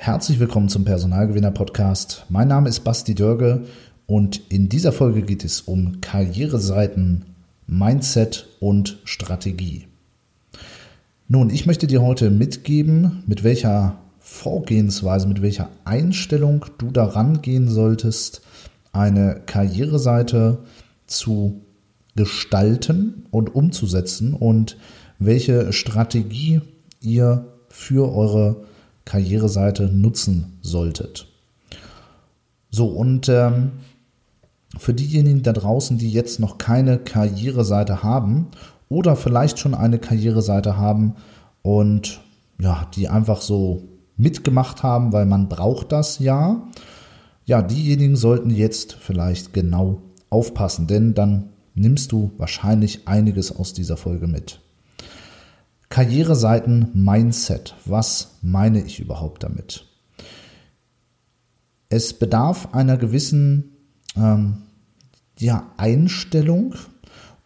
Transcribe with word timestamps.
Herzlich 0.00 0.38
willkommen 0.38 0.68
zum 0.68 0.84
Personalgewinner 0.84 1.50
Podcast. 1.50 2.24
Mein 2.28 2.46
Name 2.46 2.68
ist 2.68 2.84
Basti 2.84 3.16
Dörge 3.16 3.64
und 4.06 4.40
in 4.48 4.68
dieser 4.68 4.92
Folge 4.92 5.22
geht 5.22 5.44
es 5.44 5.60
um 5.60 6.00
Karriereseiten, 6.00 7.24
Mindset 7.66 8.46
und 8.60 9.00
Strategie. 9.02 9.88
Nun, 11.26 11.50
ich 11.50 11.66
möchte 11.66 11.88
dir 11.88 12.00
heute 12.00 12.30
mitgeben, 12.30 13.24
mit 13.26 13.42
welcher 13.42 13.98
Vorgehensweise, 14.20 15.26
mit 15.26 15.42
welcher 15.42 15.68
Einstellung 15.84 16.64
du 16.78 16.92
daran 16.92 17.42
gehen 17.42 17.68
solltest, 17.68 18.42
eine 18.92 19.42
Karriereseite 19.46 20.60
zu 21.08 21.60
gestalten 22.14 23.26
und 23.32 23.52
umzusetzen 23.52 24.32
und 24.32 24.76
welche 25.18 25.72
Strategie 25.72 26.60
ihr 27.00 27.48
für 27.68 28.14
eure 28.14 28.64
Karriereseite 29.08 29.84
nutzen 29.84 30.58
solltet. 30.60 31.28
So, 32.70 32.88
und 32.88 33.30
ähm, 33.30 33.72
für 34.76 34.92
diejenigen 34.92 35.42
da 35.42 35.54
draußen, 35.54 35.96
die 35.96 36.10
jetzt 36.10 36.40
noch 36.40 36.58
keine 36.58 36.98
Karriereseite 36.98 38.02
haben 38.02 38.48
oder 38.90 39.16
vielleicht 39.16 39.58
schon 39.58 39.74
eine 39.74 39.98
Karriereseite 39.98 40.76
haben 40.76 41.14
und 41.62 42.20
ja, 42.60 42.86
die 42.94 43.08
einfach 43.08 43.40
so 43.40 43.82
mitgemacht 44.18 44.82
haben, 44.82 45.10
weil 45.14 45.24
man 45.24 45.48
braucht 45.48 45.90
das 45.92 46.18
ja. 46.18 46.68
Ja, 47.46 47.62
diejenigen 47.62 48.14
sollten 48.14 48.50
jetzt 48.50 48.92
vielleicht 48.92 49.54
genau 49.54 50.02
aufpassen, 50.28 50.86
denn 50.86 51.14
dann 51.14 51.48
nimmst 51.74 52.12
du 52.12 52.32
wahrscheinlich 52.36 53.08
einiges 53.08 53.56
aus 53.56 53.72
dieser 53.72 53.96
Folge 53.96 54.26
mit. 54.26 54.60
Karriereseiten 55.88 56.88
Mindset. 56.94 57.74
Was 57.84 58.38
meine 58.42 58.82
ich 58.82 59.00
überhaupt 59.00 59.42
damit? 59.42 59.86
Es 61.88 62.12
bedarf 62.12 62.74
einer 62.74 62.98
gewissen 62.98 63.76
ähm, 64.16 64.58
ja, 65.38 65.72
Einstellung, 65.76 66.74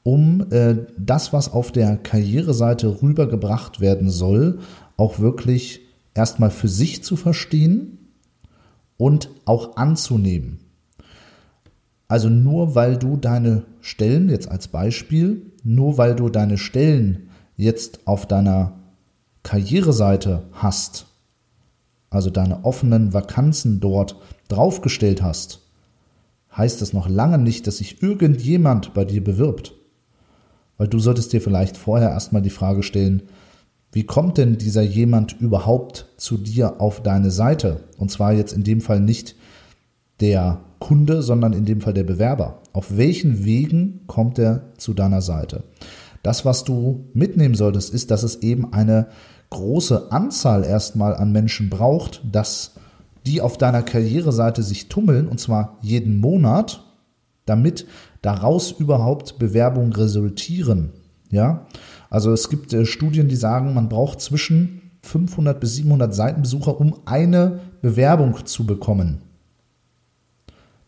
um 0.02 0.50
äh, 0.50 0.76
das, 0.98 1.32
was 1.32 1.52
auf 1.52 1.70
der 1.70 1.96
Karriereseite 1.96 3.02
rübergebracht 3.02 3.80
werden 3.80 4.10
soll, 4.10 4.58
auch 4.96 5.20
wirklich 5.20 5.80
erstmal 6.14 6.50
für 6.50 6.68
sich 6.68 7.04
zu 7.04 7.16
verstehen 7.16 7.98
und 8.96 9.30
auch 9.44 9.76
anzunehmen. 9.76 10.58
Also 12.08 12.28
nur 12.28 12.74
weil 12.74 12.98
du 12.98 13.16
deine 13.16 13.64
Stellen, 13.80 14.28
jetzt 14.28 14.50
als 14.50 14.68
Beispiel, 14.68 15.52
nur 15.62 15.96
weil 15.98 16.14
du 16.14 16.28
deine 16.28 16.58
Stellen 16.58 17.30
jetzt 17.56 18.00
auf 18.06 18.26
deiner 18.26 18.72
Karriereseite 19.42 20.44
hast, 20.52 21.06
also 22.10 22.30
deine 22.30 22.64
offenen 22.64 23.12
Vakanzen 23.12 23.80
dort 23.80 24.16
draufgestellt 24.48 25.22
hast, 25.22 25.60
heißt 26.56 26.82
das 26.82 26.92
noch 26.92 27.08
lange 27.08 27.38
nicht, 27.38 27.66
dass 27.66 27.78
sich 27.78 28.02
irgendjemand 28.02 28.94
bei 28.94 29.04
dir 29.04 29.24
bewirbt. 29.24 29.74
Weil 30.76 30.88
du 30.88 30.98
solltest 30.98 31.32
dir 31.32 31.40
vielleicht 31.40 31.76
vorher 31.76 32.10
erstmal 32.10 32.42
die 32.42 32.50
Frage 32.50 32.82
stellen, 32.82 33.22
wie 33.92 34.04
kommt 34.04 34.38
denn 34.38 34.56
dieser 34.56 34.82
jemand 34.82 35.38
überhaupt 35.38 36.08
zu 36.16 36.38
dir 36.38 36.80
auf 36.80 37.02
deine 37.02 37.30
Seite? 37.30 37.84
Und 37.98 38.10
zwar 38.10 38.32
jetzt 38.32 38.52
in 38.52 38.64
dem 38.64 38.80
Fall 38.80 39.00
nicht 39.00 39.36
der 40.20 40.60
Kunde, 40.78 41.22
sondern 41.22 41.52
in 41.52 41.66
dem 41.66 41.80
Fall 41.80 41.92
der 41.92 42.04
Bewerber. 42.04 42.62
Auf 42.72 42.96
welchen 42.96 43.44
Wegen 43.44 44.00
kommt 44.06 44.38
er 44.38 44.72
zu 44.78 44.94
deiner 44.94 45.20
Seite? 45.20 45.64
Das, 46.22 46.44
was 46.44 46.64
du 46.64 47.08
mitnehmen 47.14 47.54
solltest, 47.54 47.92
ist, 47.92 48.10
dass 48.10 48.22
es 48.22 48.36
eben 48.42 48.72
eine 48.72 49.08
große 49.50 50.12
Anzahl 50.12 50.64
erstmal 50.64 51.14
an 51.14 51.32
Menschen 51.32 51.68
braucht, 51.68 52.22
dass 52.30 52.72
die 53.26 53.40
auf 53.40 53.58
deiner 53.58 53.82
Karriereseite 53.82 54.62
sich 54.62 54.88
tummeln, 54.88 55.28
und 55.28 55.38
zwar 55.38 55.78
jeden 55.82 56.18
Monat, 56.18 56.84
damit 57.44 57.86
daraus 58.22 58.70
überhaupt 58.70 59.38
Bewerbungen 59.38 59.92
resultieren. 59.92 60.92
Ja, 61.30 61.66
also 62.10 62.32
es 62.32 62.50
gibt 62.50 62.72
äh, 62.72 62.84
Studien, 62.84 63.28
die 63.28 63.36
sagen, 63.36 63.74
man 63.74 63.88
braucht 63.88 64.20
zwischen 64.20 64.82
500 65.02 65.58
bis 65.58 65.76
700 65.76 66.14
Seitenbesucher, 66.14 66.78
um 66.78 66.94
eine 67.04 67.60
Bewerbung 67.80 68.46
zu 68.46 68.66
bekommen. 68.66 69.22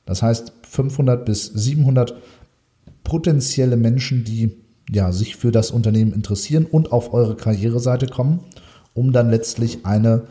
Das 0.04 0.22
heißt, 0.22 0.52
500 0.68 1.24
bis 1.24 1.46
700 1.46 2.14
potenzielle 3.02 3.76
Menschen, 3.76 4.24
die 4.24 4.63
ja, 4.90 5.12
sich 5.12 5.36
für 5.36 5.50
das 5.50 5.70
Unternehmen 5.70 6.12
interessieren 6.12 6.66
und 6.66 6.92
auf 6.92 7.12
eure 7.12 7.36
Karriereseite 7.36 8.06
kommen, 8.06 8.40
um 8.92 9.12
dann 9.12 9.30
letztlich 9.30 9.86
eine, 9.86 10.22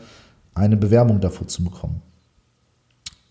eine 0.54 0.76
Bewerbung 0.76 1.20
davor 1.20 1.48
zu 1.48 1.64
bekommen. 1.64 2.02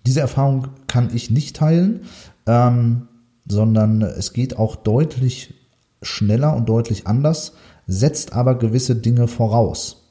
Diese 0.06 0.20
Erfahrung 0.20 0.68
kann 0.88 1.16
ich 1.16 1.32
nicht 1.32 1.56
teilen, 1.56 2.02
ähm, 2.46 3.08
sondern 3.48 4.02
es 4.02 4.34
geht 4.34 4.58
auch 4.58 4.76
deutlich 4.76 5.54
schneller 6.02 6.56
und 6.56 6.68
deutlich 6.68 7.08
anders, 7.08 7.54
setzt 7.88 8.34
aber 8.34 8.58
gewisse 8.58 8.96
Dinge 8.96 9.28
voraus. 9.28 10.04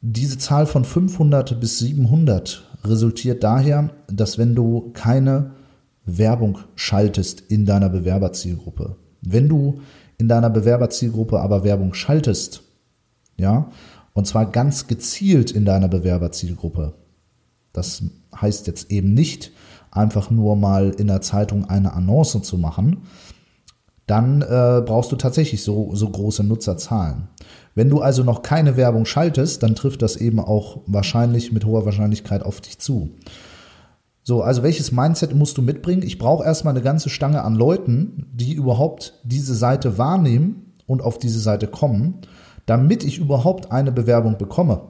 Diese 0.00 0.38
Zahl 0.38 0.66
von 0.66 0.84
500 0.84 1.60
bis 1.60 1.78
700 1.78 2.68
resultiert 2.84 3.44
daher, 3.44 3.90
dass 4.08 4.38
wenn 4.38 4.56
du 4.56 4.90
keine 4.92 5.52
Werbung 6.04 6.58
schaltest 6.74 7.40
in 7.40 7.66
deiner 7.66 7.88
Bewerberzielgruppe. 7.88 8.96
Wenn 9.20 9.48
du 9.48 9.80
in 10.18 10.28
deiner 10.28 10.50
Bewerberzielgruppe 10.50 11.40
aber 11.40 11.64
Werbung 11.64 11.94
schaltest, 11.94 12.62
ja, 13.36 13.70
und 14.14 14.26
zwar 14.26 14.46
ganz 14.46 14.86
gezielt 14.86 15.50
in 15.50 15.64
deiner 15.64 15.88
Bewerberzielgruppe, 15.88 16.94
das 17.72 18.02
heißt 18.38 18.66
jetzt 18.66 18.90
eben 18.90 19.14
nicht 19.14 19.52
einfach 19.90 20.30
nur 20.30 20.56
mal 20.56 20.90
in 20.90 21.06
der 21.06 21.20
Zeitung 21.20 21.68
eine 21.68 21.92
Annonce 21.92 22.42
zu 22.42 22.58
machen, 22.58 23.02
dann 24.06 24.42
äh, 24.42 24.82
brauchst 24.84 25.12
du 25.12 25.16
tatsächlich 25.16 25.62
so, 25.62 25.94
so 25.94 26.08
große 26.08 26.42
Nutzerzahlen. 26.42 27.28
Wenn 27.74 27.88
du 27.88 28.00
also 28.00 28.24
noch 28.24 28.42
keine 28.42 28.76
Werbung 28.76 29.06
schaltest, 29.06 29.62
dann 29.62 29.74
trifft 29.74 30.02
das 30.02 30.16
eben 30.16 30.40
auch 30.40 30.80
wahrscheinlich 30.86 31.52
mit 31.52 31.64
hoher 31.64 31.86
Wahrscheinlichkeit 31.86 32.42
auf 32.42 32.60
dich 32.60 32.78
zu. 32.78 33.10
So, 34.24 34.42
also 34.42 34.62
welches 34.62 34.92
Mindset 34.92 35.34
musst 35.34 35.58
du 35.58 35.62
mitbringen? 35.62 36.02
Ich 36.02 36.18
brauche 36.18 36.44
erstmal 36.44 36.74
eine 36.74 36.82
ganze 36.82 37.10
Stange 37.10 37.42
an 37.42 37.54
Leuten, 37.54 38.26
die 38.32 38.52
überhaupt 38.52 39.14
diese 39.24 39.54
Seite 39.54 39.98
wahrnehmen 39.98 40.72
und 40.86 41.02
auf 41.02 41.18
diese 41.18 41.40
Seite 41.40 41.66
kommen, 41.66 42.18
damit 42.66 43.02
ich 43.02 43.18
überhaupt 43.18 43.72
eine 43.72 43.90
Bewerbung 43.90 44.38
bekomme. 44.38 44.82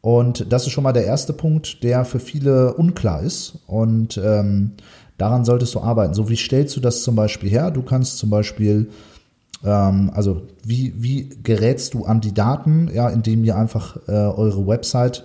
Und 0.00 0.50
das 0.52 0.66
ist 0.66 0.72
schon 0.72 0.84
mal 0.84 0.92
der 0.92 1.04
erste 1.04 1.32
Punkt, 1.32 1.82
der 1.82 2.04
für 2.04 2.20
viele 2.20 2.74
unklar 2.74 3.22
ist. 3.22 3.58
Und 3.66 4.18
ähm, 4.18 4.72
daran 5.18 5.44
solltest 5.44 5.74
du 5.74 5.80
arbeiten. 5.80 6.14
So, 6.14 6.28
wie 6.28 6.36
stellst 6.36 6.76
du 6.76 6.80
das 6.80 7.02
zum 7.02 7.14
Beispiel 7.14 7.50
her? 7.50 7.70
Du 7.70 7.82
kannst 7.82 8.18
zum 8.18 8.30
Beispiel, 8.30 8.90
ähm, 9.62 10.10
also 10.14 10.42
wie, 10.64 10.94
wie 10.96 11.28
gerätst 11.42 11.94
du 11.94 12.06
an 12.06 12.20
die 12.20 12.32
Daten? 12.32 12.90
Ja, 12.92 13.08
indem 13.10 13.44
ihr 13.44 13.56
einfach 13.56 13.98
äh, 14.08 14.12
eure 14.12 14.66
Website 14.66 15.24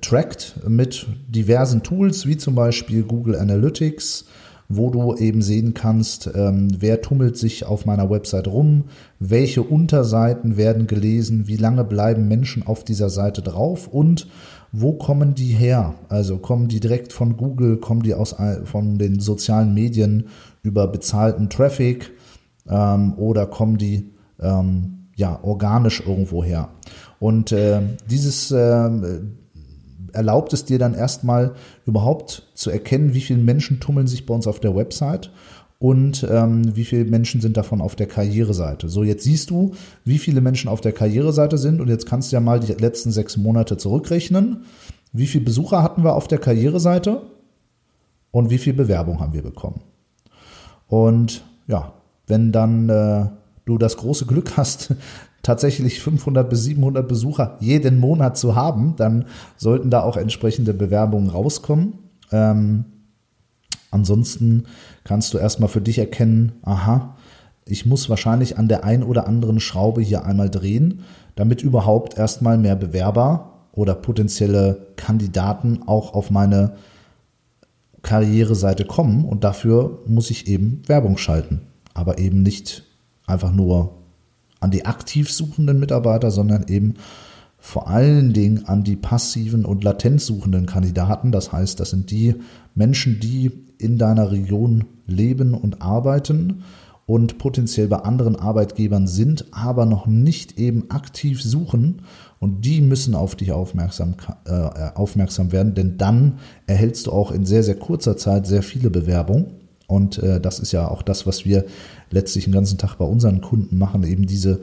trackt 0.00 0.60
mit 0.66 1.06
diversen 1.28 1.82
Tools, 1.82 2.26
wie 2.26 2.36
zum 2.36 2.54
Beispiel 2.54 3.02
Google 3.02 3.36
Analytics, 3.36 4.26
wo 4.68 4.90
du 4.90 5.14
eben 5.16 5.42
sehen 5.42 5.74
kannst, 5.74 6.30
ähm, 6.34 6.68
wer 6.78 7.02
tummelt 7.02 7.36
sich 7.36 7.66
auf 7.66 7.84
meiner 7.84 8.08
Website 8.08 8.48
rum, 8.48 8.84
welche 9.18 9.62
Unterseiten 9.62 10.56
werden 10.56 10.86
gelesen, 10.86 11.46
wie 11.46 11.56
lange 11.56 11.84
bleiben 11.84 12.28
Menschen 12.28 12.66
auf 12.66 12.82
dieser 12.82 13.10
Seite 13.10 13.42
drauf 13.42 13.88
und 13.88 14.26
wo 14.72 14.94
kommen 14.94 15.34
die 15.34 15.52
her? 15.52 15.94
Also 16.08 16.38
kommen 16.38 16.68
die 16.68 16.80
direkt 16.80 17.12
von 17.12 17.36
Google, 17.36 17.76
kommen 17.76 18.02
die 18.02 18.14
aus 18.14 18.34
von 18.64 18.98
den 18.98 19.20
sozialen 19.20 19.72
Medien 19.74 20.28
über 20.62 20.88
bezahlten 20.88 21.50
Traffic 21.50 22.10
ähm, 22.68 23.14
oder 23.18 23.46
kommen 23.46 23.76
die 23.76 24.10
ähm, 24.40 25.08
ja 25.14 25.38
organisch 25.42 26.02
irgendwo 26.04 26.42
her? 26.42 26.70
Und 27.20 27.52
äh, 27.52 27.82
dieses 28.10 28.50
äh, 28.50 28.90
erlaubt 30.14 30.52
es 30.52 30.64
dir 30.64 30.78
dann 30.78 30.94
erstmal 30.94 31.54
überhaupt 31.86 32.48
zu 32.54 32.70
erkennen, 32.70 33.14
wie 33.14 33.20
viele 33.20 33.40
Menschen 33.40 33.80
tummeln 33.80 34.06
sich 34.06 34.26
bei 34.26 34.34
uns 34.34 34.46
auf 34.46 34.60
der 34.60 34.74
Website 34.74 35.30
und 35.78 36.26
ähm, 36.30 36.74
wie 36.76 36.84
viele 36.84 37.04
Menschen 37.04 37.40
sind 37.40 37.56
davon 37.56 37.80
auf 37.80 37.96
der 37.96 38.06
Karriereseite. 38.06 38.88
So, 38.88 39.02
jetzt 39.02 39.24
siehst 39.24 39.50
du, 39.50 39.72
wie 40.04 40.18
viele 40.18 40.40
Menschen 40.40 40.68
auf 40.68 40.80
der 40.80 40.92
Karriereseite 40.92 41.58
sind 41.58 41.80
und 41.80 41.88
jetzt 41.88 42.06
kannst 42.06 42.32
du 42.32 42.36
ja 42.36 42.40
mal 42.40 42.60
die 42.60 42.72
letzten 42.72 43.12
sechs 43.12 43.36
Monate 43.36 43.76
zurückrechnen. 43.76 44.64
wie 45.12 45.26
viele 45.26 45.44
Besucher 45.44 45.82
hatten 45.82 46.02
wir 46.02 46.14
auf 46.14 46.26
der 46.26 46.38
Karriereseite 46.38 47.22
und 48.32 48.50
wie 48.50 48.58
viel 48.58 48.72
Bewerbung 48.72 49.20
haben 49.20 49.32
wir 49.32 49.42
bekommen. 49.42 49.80
Und 50.88 51.44
ja, 51.68 51.92
wenn 52.26 52.50
dann 52.50 52.88
äh, 52.88 53.26
du 53.64 53.78
das 53.78 53.96
große 53.96 54.26
Glück 54.26 54.56
hast, 54.56 54.94
tatsächlich 55.44 56.00
500 56.00 56.50
bis 56.50 56.64
700 56.64 57.06
Besucher 57.06 57.56
jeden 57.60 58.00
Monat 58.00 58.36
zu 58.36 58.56
haben, 58.56 58.96
dann 58.96 59.26
sollten 59.56 59.90
da 59.90 60.02
auch 60.02 60.16
entsprechende 60.16 60.74
Bewerbungen 60.74 61.30
rauskommen. 61.30 61.98
Ähm, 62.32 62.86
ansonsten 63.92 64.64
kannst 65.04 65.32
du 65.32 65.38
erstmal 65.38 65.68
für 65.68 65.80
dich 65.80 65.98
erkennen, 65.98 66.52
aha, 66.62 67.16
ich 67.66 67.86
muss 67.86 68.10
wahrscheinlich 68.10 68.58
an 68.58 68.68
der 68.68 68.84
ein 68.84 69.04
oder 69.04 69.28
anderen 69.28 69.60
Schraube 69.60 70.02
hier 70.02 70.24
einmal 70.24 70.50
drehen, 70.50 71.00
damit 71.36 71.62
überhaupt 71.62 72.18
erstmal 72.18 72.58
mehr 72.58 72.76
Bewerber 72.76 73.68
oder 73.72 73.94
potenzielle 73.94 74.88
Kandidaten 74.96 75.82
auch 75.86 76.14
auf 76.14 76.30
meine 76.30 76.74
Karriereseite 78.02 78.84
kommen 78.84 79.24
und 79.24 79.44
dafür 79.44 80.02
muss 80.06 80.30
ich 80.30 80.46
eben 80.46 80.82
Werbung 80.86 81.16
schalten, 81.16 81.62
aber 81.94 82.18
eben 82.18 82.42
nicht 82.42 82.84
einfach 83.26 83.52
nur 83.52 84.03
an 84.64 84.70
die 84.70 84.86
aktiv 84.86 85.30
suchenden 85.30 85.78
Mitarbeiter, 85.78 86.30
sondern 86.30 86.64
eben 86.68 86.94
vor 87.58 87.88
allen 87.88 88.32
Dingen 88.32 88.66
an 88.66 88.82
die 88.82 88.96
passiven 88.96 89.64
und 89.64 89.84
latent 89.84 90.20
suchenden 90.20 90.66
Kandidaten. 90.66 91.32
Das 91.32 91.52
heißt, 91.52 91.80
das 91.80 91.90
sind 91.90 92.10
die 92.10 92.34
Menschen, 92.74 93.20
die 93.20 93.52
in 93.78 93.98
deiner 93.98 94.32
Region 94.32 94.84
leben 95.06 95.54
und 95.54 95.82
arbeiten 95.82 96.62
und 97.06 97.38
potenziell 97.38 97.88
bei 97.88 97.98
anderen 97.98 98.36
Arbeitgebern 98.36 99.06
sind, 99.06 99.46
aber 99.50 99.84
noch 99.84 100.06
nicht 100.06 100.58
eben 100.58 100.90
aktiv 100.90 101.42
suchen. 101.42 102.02
Und 102.40 102.64
die 102.64 102.80
müssen 102.80 103.14
auf 103.14 103.34
dich 103.34 103.52
aufmerksam, 103.52 104.14
äh, 104.46 104.52
aufmerksam 104.94 105.52
werden, 105.52 105.74
denn 105.74 105.98
dann 105.98 106.38
erhältst 106.66 107.06
du 107.06 107.12
auch 107.12 107.30
in 107.32 107.44
sehr, 107.44 107.62
sehr 107.62 107.76
kurzer 107.76 108.16
Zeit 108.16 108.46
sehr 108.46 108.62
viele 108.62 108.90
Bewerbungen. 108.90 109.63
Und 109.86 110.18
äh, 110.18 110.40
das 110.40 110.58
ist 110.58 110.72
ja 110.72 110.88
auch 110.88 111.02
das, 111.02 111.26
was 111.26 111.44
wir 111.44 111.64
letztlich 112.10 112.44
den 112.44 112.54
ganzen 112.54 112.78
Tag 112.78 112.96
bei 112.96 113.04
unseren 113.04 113.40
Kunden 113.40 113.78
machen, 113.78 114.04
eben 114.04 114.26
diese 114.26 114.60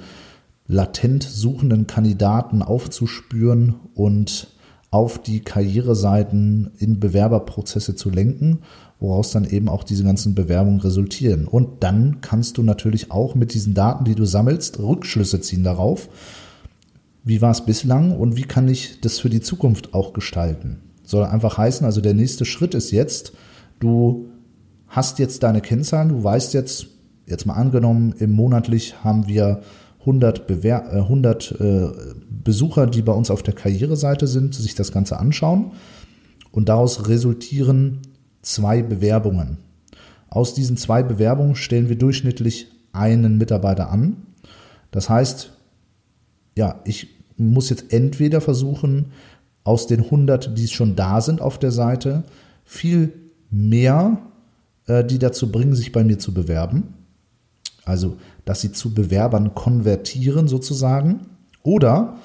latent 0.68 1.24
suchenden 1.24 1.88
Kandidaten 1.88 2.62
aufzuspüren 2.62 3.76
und 3.94 4.48
auf 4.90 5.22
die 5.22 5.40
Karriereseiten 5.40 6.72
in 6.78 7.00
Bewerberprozesse 7.00 7.96
zu 7.96 8.10
lenken, 8.10 8.60
woraus 9.00 9.32
dann 9.32 9.46
eben 9.46 9.70
auch 9.70 9.84
diese 9.84 10.04
ganzen 10.04 10.36
Bewerbungen 10.36 10.82
resultieren. 10.82 11.48
Und 11.48 11.84
dann 11.84 12.22
kannst 12.22 12.58
du 12.58 12.64
natürlich 12.64 13.10
auch 13.10 13.36
mit 13.36 13.54
diesen 13.54 13.74
Daten, 13.74 14.06
die 14.06 14.16
du 14.16 14.26
sammelst, 14.26 14.80
Rückschlüsse 14.80 15.40
ziehen 15.42 15.64
darauf. 15.64 16.10
Wie 17.24 17.42
war 17.42 17.52
es 17.52 17.66
bislang 17.66 18.18
und 18.18 18.36
wie 18.36 18.44
kann 18.44 18.68
ich 18.68 19.00
das 19.02 19.20
für 19.20 19.30
die 19.30 19.42
Zukunft 19.42 19.94
auch 19.94 20.14
gestalten? 20.14 20.82
Soll 21.04 21.24
einfach 21.24 21.58
heißen, 21.58 21.86
also 21.86 22.02
der 22.02 22.14
nächste 22.14 22.46
Schritt 22.46 22.74
ist 22.74 22.92
jetzt, 22.92 23.34
du 23.80 24.31
hast 24.92 25.20
jetzt 25.20 25.42
deine 25.44 25.62
Kennzahlen, 25.62 26.10
du 26.10 26.24
weißt 26.24 26.54
jetzt, 26.54 26.88
jetzt 27.26 27.46
mal 27.46 27.54
angenommen, 27.54 28.14
im 28.20 28.32
monatlich 28.32 29.04
haben 29.04 29.28
wir 29.28 29.62
100, 30.02 30.48
Bewer 30.48 30.92
100 30.92 31.52
äh, 31.60 31.64
äh, 31.64 31.92
Besucher, 32.44 32.88
die 32.88 33.02
bei 33.02 33.14
uns 33.14 33.32
auf 33.32 33.42
der 33.42 33.54
Karriereseite 33.54 34.28
sind, 34.28 34.54
sich 34.54 34.76
das 34.76 34.92
Ganze 34.92 35.18
anschauen. 35.18 35.72
Und 36.52 36.68
daraus 36.68 37.08
resultieren 37.08 38.00
zwei 38.42 38.82
Bewerbungen. 38.82 39.58
Aus 40.28 40.54
diesen 40.54 40.76
zwei 40.76 41.04
Bewerbungen 41.04 41.56
stellen 41.56 41.88
wir 41.88 41.98
durchschnittlich 41.98 42.68
einen 42.92 43.38
Mitarbeiter 43.38 43.90
an. 43.90 44.18
Das 44.90 45.10
heißt, 45.10 45.54
ja, 46.58 46.82
ich 46.84 47.08
muss 47.38 47.70
jetzt 47.70 47.94
entweder 47.94 48.42
versuchen, 48.42 49.14
aus 49.64 49.88
den 49.88 50.02
100, 50.02 50.58
die 50.58 50.68
schon 50.68 50.96
da 50.96 51.22
sind 51.22 51.40
auf 51.40 51.60
der 51.60 51.72
Seite, 51.72 52.24
viel 52.66 53.14
mehr 53.52 54.18
die 54.88 55.20
dazu 55.20 55.52
bringen, 55.52 55.76
sich 55.76 55.92
bei 55.92 56.04
mir 56.04 56.20
zu 56.20 56.34
bewerben. 56.34 56.94
Also, 57.86 58.18
dass 58.46 58.62
sie 58.62 58.72
zu 58.72 58.94
Bewerbern 58.94 59.54
konvertieren 59.54 60.48
sozusagen. 60.48 61.28
Oder 61.64 62.18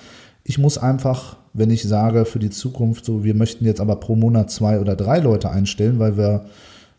ich 0.45 0.59
muss 0.59 0.79
einfach, 0.79 1.37
wenn 1.53 1.71
ich 1.71 1.83
sage 1.83 2.25
für 2.25 2.39
die 2.39 2.51
Zukunft, 2.51 3.05
so 3.05 3.25
wir 3.25 3.35
möchten 3.35 3.65
jetzt 3.65 3.81
aber 3.81 3.97
pro 3.97 4.17
Monat 4.17 4.51
zwei 4.51 4.81
oder 4.81 4.97
drei 4.97 5.19
Leute 5.19 5.51
einstellen, 5.51 5.99
weil 5.99 6.17
wir, 6.17 6.47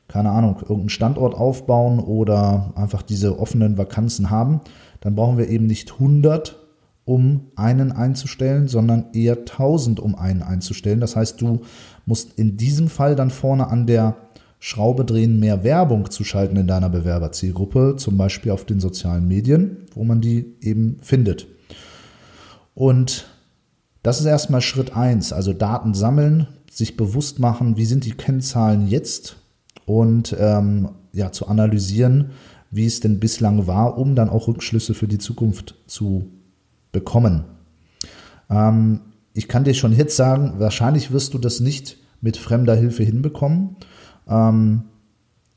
keine 0.08 0.32
Ahnung, 0.32 0.58
irgendeinen 0.62 0.90
Standort 0.90 1.36
aufbauen 1.36 2.00
oder 2.00 2.74
einfach 2.76 3.02
diese 3.02 3.40
offenen 3.40 3.78
Vakanzen 3.78 4.30
haben, 4.30 4.62
dann 5.02 5.16
brauchen 5.16 5.38
wir 5.38 5.50
eben 5.50 5.68
nicht 5.68 5.94
100, 5.94 6.58
um 7.06 7.52
einen 7.56 7.94
einzustellen, 7.94 8.68
sondern 8.68 9.06
eher 9.14 9.38
1000, 9.38 10.02
um 10.02 10.16
einen 10.16 10.44
einzustellen. 10.44 11.00
Das 11.00 11.16
heißt, 11.16 11.40
du 11.40 11.62
musst 12.06 12.38
in 12.38 12.58
diesem 12.58 12.90
Fall 12.90 13.16
dann 13.16 13.30
vorne 13.30 13.68
an 13.68 13.88
der 13.88 14.18
Schraube 14.60 15.06
drehen, 15.06 15.40
mehr 15.40 15.64
Werbung 15.64 16.10
zu 16.10 16.24
schalten 16.24 16.58
in 16.58 16.68
deiner 16.68 16.90
Bewerberzielgruppe, 16.90 17.96
zum 17.98 18.18
Beispiel 18.18 18.52
auf 18.52 18.66
den 18.66 18.80
sozialen 18.80 19.28
Medien, 19.28 19.86
wo 19.94 20.04
man 20.04 20.22
die 20.22 20.56
eben 20.62 20.98
findet. 21.02 21.48
Und 22.74 23.28
das 24.04 24.20
ist 24.20 24.26
erstmal 24.26 24.62
Schritt 24.62 24.96
eins, 24.96 25.34
also 25.34 25.54
Daten 25.54 25.94
sammeln, 25.94 26.48
sich 26.72 26.98
bewusst 26.98 27.40
machen, 27.40 27.78
wie 27.78 27.86
sind 27.86 28.06
die 28.06 28.12
Kennzahlen 28.12 28.88
jetzt 28.88 29.38
und 29.86 30.36
ähm, 30.40 30.90
ja, 31.14 31.32
zu 31.32 31.48
analysieren, 31.48 32.32
wie 32.72 32.86
es 32.86 33.00
denn 33.00 33.20
bislang 33.20 33.68
war, 33.68 33.98
um 33.98 34.16
dann 34.16 34.30
auch 34.30 34.48
Rückschlüsse 34.48 34.94
für 34.94 35.08
die 35.08 35.18
Zukunft 35.18 35.76
zu 35.88 36.28
bekommen. 36.92 37.46
Ähm, 38.50 39.02
ich 39.34 39.48
kann 39.48 39.64
dir 39.64 39.74
schon 39.74 39.96
jetzt 39.96 40.16
sagen, 40.16 40.56
wahrscheinlich 40.58 41.12
wirst 41.12 41.34
du 41.34 41.38
das 41.38 41.60
nicht 41.60 41.98
mit 42.22 42.38
fremder 42.38 42.76
Hilfe 42.76 43.04
hinbekommen 43.04 43.76
ähm, 44.30 44.84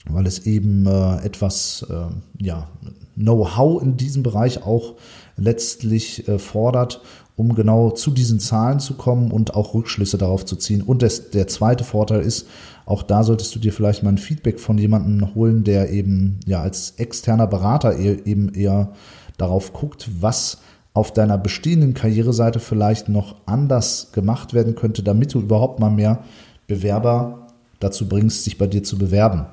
weil 0.09 0.27
es 0.27 0.47
eben 0.47 0.87
äh, 0.87 1.25
etwas 1.25 1.87
äh, 1.89 2.45
ja, 2.45 2.69
Know-how 3.17 3.83
in 3.83 3.97
diesem 3.97 4.23
Bereich 4.23 4.65
auch 4.65 4.95
letztlich 5.37 6.27
äh, 6.29 6.39
fordert, 6.39 7.03
um 7.37 7.55
genau 7.55 7.91
zu 7.91 8.11
diesen 8.11 8.41
Zahlen 8.41 8.81
zu 8.81 8.95
kommen 8.95 9.31
und 9.31 9.55
auch 9.55 9.75
Rückschlüsse 9.75 10.19
darauf 10.19 10.45
zu 10.45 10.57
ziehen. 10.57 10.83
Und 10.83 11.03
das, 11.03 11.31
der 11.31 11.49
zweite 11.49 11.85
Vorteil 11.85 12.21
ist, 12.21 12.47
auch 12.87 13.03
da 13.03 13.23
solltest 13.23 13.55
du 13.55 13.59
dir 13.59 13.73
vielleicht 13.73 14.03
mal 14.03 14.11
ein 14.11 14.19
Feedback 14.19 14.59
von 14.59 14.77
jemandem 14.79 15.35
holen, 15.35 15.65
der 15.65 15.91
eben 15.91 16.41
ja 16.45 16.61
als 16.61 16.95
externer 16.97 17.47
Berater 17.47 17.99
e-, 17.99 18.23
eben 18.25 18.53
eher 18.53 18.93
darauf 19.39 19.73
guckt, 19.73 20.09
was 20.21 20.59
auf 20.93 21.13
deiner 21.13 21.39
bestehenden 21.39 21.95
Karriereseite 21.95 22.59
vielleicht 22.59 23.09
noch 23.09 23.37
anders 23.47 24.11
gemacht 24.13 24.55
werden 24.55 24.75
könnte, 24.75 25.03
damit 25.03 25.33
du 25.33 25.41
überhaupt 25.41 25.79
mal 25.79 25.91
mehr 25.91 26.25
Bewerber 26.67 27.47
dazu 27.81 28.09
bringst, 28.09 28.45
sich 28.45 28.59
bei 28.59 28.67
dir 28.67 28.83
zu 28.83 28.97
bewerben. 28.99 29.47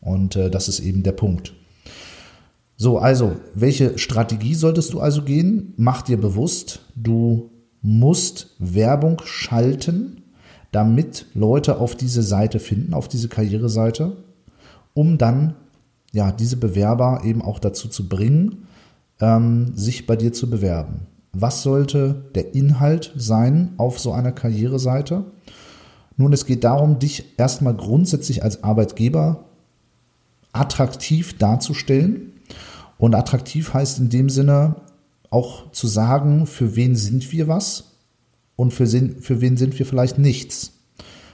Und 0.00 0.36
äh, 0.36 0.50
das 0.50 0.68
ist 0.68 0.80
eben 0.80 1.02
der 1.02 1.12
Punkt. 1.12 1.54
So, 2.76 2.98
also, 2.98 3.36
welche 3.54 3.98
Strategie 3.98 4.54
solltest 4.54 4.92
du 4.92 5.00
also 5.00 5.22
gehen? 5.22 5.74
Mach 5.76 6.02
dir 6.02 6.20
bewusst, 6.20 6.80
du 6.94 7.50
musst 7.82 8.54
Werbung 8.58 9.20
schalten, 9.24 10.22
damit 10.72 11.26
Leute 11.34 11.78
auf 11.78 11.94
diese 11.94 12.22
Seite 12.22 12.58
finden, 12.58 12.94
auf 12.94 13.06
diese 13.06 13.28
Karriereseite, 13.28 14.16
um 14.92 15.18
dann 15.18 15.54
ja 16.12 16.32
diese 16.32 16.56
Bewerber 16.56 17.22
eben 17.24 17.42
auch 17.42 17.58
dazu 17.58 17.88
zu 17.88 18.08
bringen, 18.08 18.66
ähm, 19.20 19.72
sich 19.76 20.06
bei 20.06 20.16
dir 20.16 20.32
zu 20.32 20.50
bewerben. 20.50 21.06
Was 21.32 21.62
sollte 21.62 22.24
der 22.34 22.54
Inhalt 22.54 23.12
sein 23.16 23.74
auf 23.76 23.98
so 23.98 24.12
einer 24.12 24.32
Karriereseite? 24.32 25.24
Nun, 26.16 26.32
es 26.32 26.46
geht 26.46 26.64
darum, 26.64 26.98
dich 26.98 27.38
erstmal 27.38 27.74
grundsätzlich 27.74 28.42
als 28.42 28.62
Arbeitgeber 28.62 29.44
attraktiv 30.52 31.36
darzustellen. 31.38 32.32
Und 32.98 33.14
attraktiv 33.14 33.74
heißt 33.74 33.98
in 33.98 34.08
dem 34.08 34.30
Sinne 34.30 34.76
auch 35.30 35.70
zu 35.72 35.88
sagen, 35.88 36.46
für 36.46 36.76
wen 36.76 36.94
sind 36.94 37.32
wir 37.32 37.48
was 37.48 37.96
und 38.56 38.72
für, 38.72 38.86
für 38.86 39.40
wen 39.40 39.56
sind 39.56 39.78
wir 39.78 39.84
vielleicht 39.84 40.18
nichts. 40.18 40.72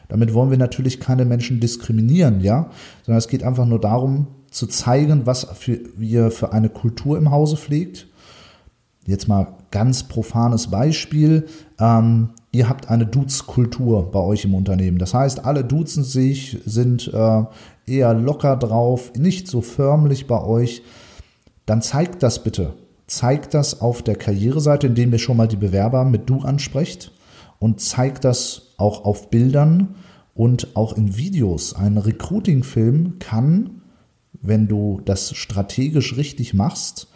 Damit 0.08 0.34
wollen 0.34 0.50
wir 0.50 0.58
natürlich 0.58 0.98
keine 0.98 1.24
Menschen 1.24 1.60
diskriminieren, 1.60 2.40
ja, 2.40 2.70
sondern 3.04 3.18
es 3.18 3.28
geht 3.28 3.44
einfach 3.44 3.66
nur 3.66 3.80
darum, 3.80 4.26
zu 4.50 4.66
zeigen, 4.66 5.26
was 5.26 5.44
für, 5.44 5.80
wir 5.96 6.30
für 6.30 6.52
eine 6.52 6.70
Kultur 6.70 7.16
im 7.16 7.30
Hause 7.30 7.56
pflegt. 7.56 8.08
Jetzt 9.06 9.28
mal 9.28 9.54
ganz 9.70 10.04
profanes 10.04 10.68
Beispiel. 10.68 11.46
Ähm, 11.78 12.30
ihr 12.52 12.68
habt 12.68 12.88
eine 12.90 13.06
Dudes-Kultur 13.06 14.10
bei 14.10 14.20
euch 14.20 14.44
im 14.44 14.54
Unternehmen. 14.54 14.98
Das 14.98 15.14
heißt, 15.14 15.44
alle 15.44 15.64
duzen 15.64 16.04
sich, 16.04 16.58
sind 16.64 17.12
äh, 17.12 17.44
eher 17.86 18.14
locker 18.14 18.56
drauf, 18.56 19.12
nicht 19.16 19.48
so 19.48 19.60
förmlich 19.60 20.26
bei 20.26 20.42
euch. 20.42 20.82
Dann 21.66 21.82
zeigt 21.82 22.22
das 22.22 22.42
bitte. 22.42 22.74
Zeigt 23.06 23.54
das 23.54 23.80
auf 23.80 24.02
der 24.02 24.16
Karriereseite, 24.16 24.88
indem 24.88 25.12
ihr 25.12 25.18
schon 25.18 25.36
mal 25.36 25.48
die 25.48 25.56
Bewerber 25.56 26.04
mit 26.04 26.28
Du 26.30 26.40
ansprecht 26.40 27.12
und 27.58 27.80
zeigt 27.80 28.24
das 28.24 28.74
auch 28.76 29.04
auf 29.04 29.30
Bildern 29.30 29.96
und 30.34 30.76
auch 30.76 30.96
in 30.96 31.16
Videos. 31.16 31.74
Ein 31.74 31.98
Recruiting-Film 31.98 33.18
kann, 33.18 33.82
wenn 34.40 34.68
du 34.68 35.00
das 35.04 35.34
strategisch 35.36 36.16
richtig 36.16 36.54
machst, 36.54 37.08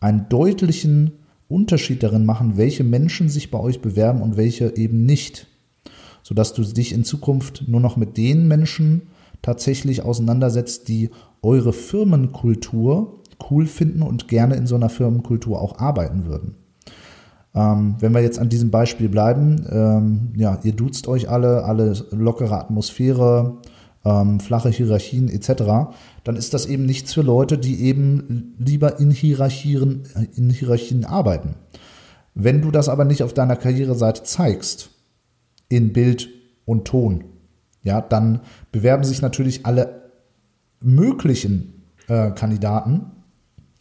einen 0.00 0.28
deutlichen 0.28 1.12
Unterschied 1.48 2.02
darin 2.02 2.26
machen, 2.26 2.56
welche 2.56 2.84
Menschen 2.84 3.28
sich 3.28 3.50
bei 3.50 3.58
euch 3.58 3.80
bewerben 3.80 4.22
und 4.22 4.36
welche 4.36 4.76
eben 4.76 5.04
nicht. 5.06 5.46
sodass 6.22 6.52
du 6.52 6.62
dich 6.62 6.92
in 6.92 7.04
Zukunft 7.04 7.64
nur 7.68 7.80
noch 7.80 7.96
mit 7.96 8.18
den 8.18 8.48
Menschen 8.48 9.02
tatsächlich 9.40 10.02
auseinandersetzt, 10.02 10.88
die 10.88 11.08
eure 11.42 11.72
Firmenkultur 11.72 13.22
cool 13.50 13.66
finden 13.66 14.02
und 14.02 14.28
gerne 14.28 14.56
in 14.56 14.66
so 14.66 14.74
einer 14.74 14.90
Firmenkultur 14.90 15.58
auch 15.58 15.78
arbeiten 15.78 16.26
würden. 16.26 16.56
Ähm, 17.54 17.96
wenn 18.00 18.12
wir 18.12 18.20
jetzt 18.20 18.38
an 18.38 18.50
diesem 18.50 18.70
Beispiel 18.70 19.08
bleiben, 19.08 19.64
ähm, 19.70 20.32
ja, 20.36 20.58
ihr 20.64 20.72
duzt 20.72 21.08
euch 21.08 21.30
alle, 21.30 21.64
alle 21.64 21.94
lockere 22.10 22.60
Atmosphäre, 22.60 23.58
ähm, 24.08 24.40
flache 24.40 24.70
Hierarchien 24.70 25.28
etc., 25.28 25.92
dann 26.24 26.36
ist 26.36 26.54
das 26.54 26.66
eben 26.66 26.86
nichts 26.86 27.12
für 27.12 27.22
Leute, 27.22 27.58
die 27.58 27.82
eben 27.82 28.54
lieber 28.58 28.98
in 28.98 29.10
Hierarchien, 29.10 30.04
in 30.34 30.50
Hierarchien 30.50 31.04
arbeiten. 31.04 31.56
Wenn 32.34 32.62
du 32.62 32.70
das 32.70 32.88
aber 32.88 33.04
nicht 33.04 33.22
auf 33.22 33.34
deiner 33.34 33.56
Karriereseite 33.56 34.22
zeigst, 34.22 34.90
in 35.68 35.92
Bild 35.92 36.28
und 36.64 36.86
Ton, 36.86 37.24
ja, 37.82 38.00
dann 38.00 38.40
bewerben 38.72 39.04
sich 39.04 39.22
natürlich 39.22 39.66
alle 39.66 40.10
möglichen 40.80 41.84
äh, 42.08 42.30
Kandidaten, 42.30 43.10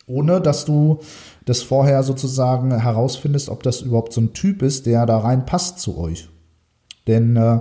ohne 0.05 0.41
dass 0.41 0.65
du 0.65 0.99
das 1.45 1.61
vorher 1.61 2.03
sozusagen 2.03 2.77
herausfindest, 2.79 3.49
ob 3.49 3.63
das 3.63 3.81
überhaupt 3.81 4.13
so 4.13 4.21
ein 4.21 4.33
Typ 4.33 4.61
ist, 4.61 4.85
der 4.85 5.05
da 5.05 5.17
reinpasst 5.19 5.79
zu 5.79 5.97
euch. 5.97 6.29
Denn 7.07 7.35
äh, 7.35 7.59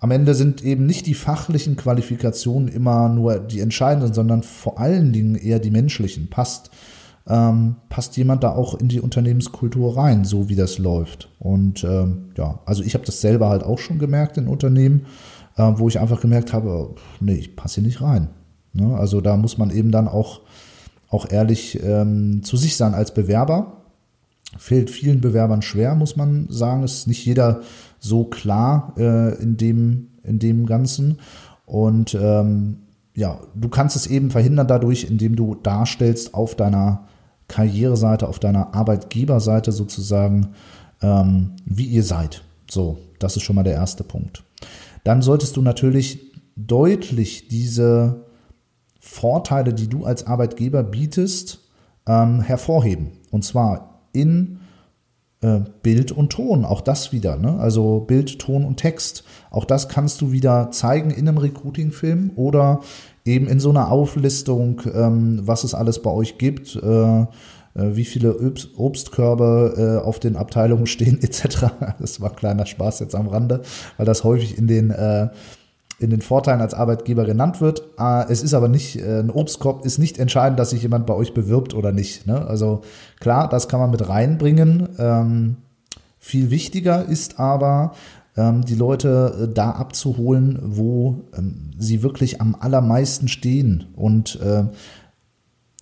am 0.00 0.10
Ende 0.10 0.34
sind 0.34 0.64
eben 0.64 0.86
nicht 0.86 1.06
die 1.06 1.14
fachlichen 1.14 1.76
Qualifikationen 1.76 2.68
immer 2.68 3.10
nur 3.10 3.38
die 3.38 3.60
entscheidenden, 3.60 4.14
sondern 4.14 4.42
vor 4.42 4.78
allen 4.80 5.12
Dingen 5.12 5.34
eher 5.34 5.58
die 5.58 5.70
menschlichen. 5.70 6.30
Passt, 6.30 6.70
ähm, 7.28 7.76
passt 7.90 8.16
jemand 8.16 8.42
da 8.42 8.52
auch 8.52 8.74
in 8.74 8.88
die 8.88 9.00
Unternehmenskultur 9.00 9.98
rein, 9.98 10.24
so 10.24 10.48
wie 10.48 10.56
das 10.56 10.78
läuft? 10.78 11.28
Und 11.38 11.84
ähm, 11.84 12.30
ja, 12.36 12.60
also 12.64 12.82
ich 12.82 12.94
habe 12.94 13.04
das 13.04 13.20
selber 13.20 13.50
halt 13.50 13.62
auch 13.62 13.78
schon 13.78 13.98
gemerkt 13.98 14.38
in 14.38 14.48
Unternehmen, 14.48 15.04
äh, 15.56 15.70
wo 15.76 15.88
ich 15.88 16.00
einfach 16.00 16.22
gemerkt 16.22 16.54
habe, 16.54 16.94
nee, 17.20 17.34
ich 17.34 17.54
passe 17.54 17.76
hier 17.76 17.84
nicht 17.84 18.00
rein. 18.00 18.30
Ne? 18.72 18.96
Also 18.96 19.20
da 19.20 19.36
muss 19.36 19.58
man 19.58 19.70
eben 19.70 19.90
dann 19.90 20.08
auch, 20.08 20.40
auch 21.10 21.30
ehrlich 21.30 21.78
ähm, 21.82 22.42
zu 22.42 22.56
sich 22.56 22.76
sein 22.76 22.94
als 22.94 23.12
Bewerber. 23.12 23.82
Fehlt 24.56 24.90
vielen 24.90 25.20
Bewerbern 25.20 25.60
schwer, 25.60 25.94
muss 25.94 26.16
man 26.16 26.46
sagen. 26.48 26.82
Es 26.84 26.94
ist 26.94 27.06
nicht 27.06 27.24
jeder 27.24 27.60
so 28.00 28.24
klar 28.24 28.94
äh, 28.96 29.40
in, 29.40 29.56
dem, 29.56 30.08
in 30.24 30.38
dem 30.38 30.66
Ganzen. 30.66 31.18
Und 31.66 32.14
ähm, 32.20 32.78
ja, 33.14 33.38
du 33.54 33.68
kannst 33.68 33.94
es 33.94 34.06
eben 34.06 34.30
verhindern 34.30 34.66
dadurch, 34.66 35.04
indem 35.04 35.36
du 35.36 35.54
darstellst 35.54 36.34
auf 36.34 36.56
deiner 36.56 37.06
Karriereseite, 37.48 38.28
auf 38.28 38.38
deiner 38.38 38.74
Arbeitgeberseite 38.74 39.72
sozusagen, 39.72 40.54
ähm, 41.02 41.52
wie 41.64 41.86
ihr 41.86 42.02
seid. 42.02 42.42
So, 42.68 42.98
das 43.18 43.36
ist 43.36 43.42
schon 43.42 43.56
mal 43.56 43.62
der 43.62 43.74
erste 43.74 44.04
Punkt. 44.04 44.44
Dann 45.04 45.22
solltest 45.22 45.56
du 45.56 45.62
natürlich 45.62 46.32
deutlich 46.56 47.48
diese 47.48 48.24
Vorteile, 49.00 49.72
die 49.74 49.88
du 49.88 50.04
als 50.04 50.26
Arbeitgeber 50.26 50.82
bietest, 50.82 51.60
ähm, 52.06 52.40
hervorheben. 52.40 53.12
Und 53.30 53.44
zwar 53.44 54.02
in 54.12 54.59
äh, 55.42 55.60
Bild 55.82 56.12
und 56.12 56.30
Ton, 56.30 56.64
auch 56.64 56.80
das 56.80 57.12
wieder. 57.12 57.36
Ne? 57.36 57.58
Also 57.58 58.00
Bild, 58.00 58.38
Ton 58.38 58.64
und 58.64 58.76
Text. 58.76 59.24
Auch 59.50 59.64
das 59.64 59.88
kannst 59.88 60.20
du 60.20 60.32
wieder 60.32 60.70
zeigen 60.70 61.10
in 61.10 61.28
einem 61.28 61.38
Recruiting-Film 61.38 62.32
oder 62.36 62.80
eben 63.24 63.46
in 63.48 63.60
so 63.60 63.70
einer 63.70 63.90
Auflistung, 63.90 64.82
ähm, 64.92 65.40
was 65.42 65.64
es 65.64 65.74
alles 65.74 66.02
bei 66.02 66.10
euch 66.10 66.38
gibt, 66.38 66.76
äh, 66.76 67.20
äh 67.20 67.26
wie 67.74 68.04
viele 68.04 68.38
Obst, 68.38 68.70
Obstkörbe 68.76 70.00
äh, 70.02 70.06
auf 70.06 70.18
den 70.20 70.36
Abteilungen 70.36 70.86
stehen, 70.86 71.18
etc. 71.22 71.66
Das 71.98 72.20
war 72.20 72.30
kleiner 72.30 72.66
Spaß 72.66 73.00
jetzt 73.00 73.14
am 73.14 73.28
Rande, 73.28 73.62
weil 73.96 74.06
das 74.06 74.24
häufig 74.24 74.58
in 74.58 74.66
den 74.66 74.90
äh, 74.90 75.28
in 76.00 76.10
den 76.10 76.22
Vorteilen 76.22 76.62
als 76.62 76.72
Arbeitgeber 76.72 77.26
genannt 77.26 77.60
wird. 77.60 77.82
Äh, 77.98 78.24
es 78.30 78.42
ist 78.42 78.54
aber 78.54 78.68
nicht, 78.68 78.96
äh, 78.96 79.20
ein 79.20 79.30
Obstkorb 79.30 79.84
ist 79.84 79.98
nicht 79.98 80.18
entscheidend, 80.18 80.58
dass 80.58 80.70
sich 80.70 80.82
jemand 80.82 81.06
bei 81.06 81.14
euch 81.14 81.34
bewirbt 81.34 81.74
oder 81.74 81.92
nicht. 81.92 82.26
Ne? 82.26 82.46
Also 82.46 82.80
klar, 83.20 83.48
das 83.48 83.68
kann 83.68 83.80
man 83.80 83.90
mit 83.90 84.08
reinbringen. 84.08 84.88
Ähm, 84.98 85.56
viel 86.18 86.50
wichtiger 86.50 87.04
ist 87.04 87.38
aber, 87.38 87.92
ähm, 88.36 88.64
die 88.64 88.74
Leute 88.74 89.42
äh, 89.42 89.52
da 89.52 89.72
abzuholen, 89.72 90.58
wo 90.62 91.20
ähm, 91.36 91.72
sie 91.78 92.02
wirklich 92.02 92.40
am 92.40 92.56
allermeisten 92.58 93.28
stehen. 93.28 93.86
Und 93.94 94.38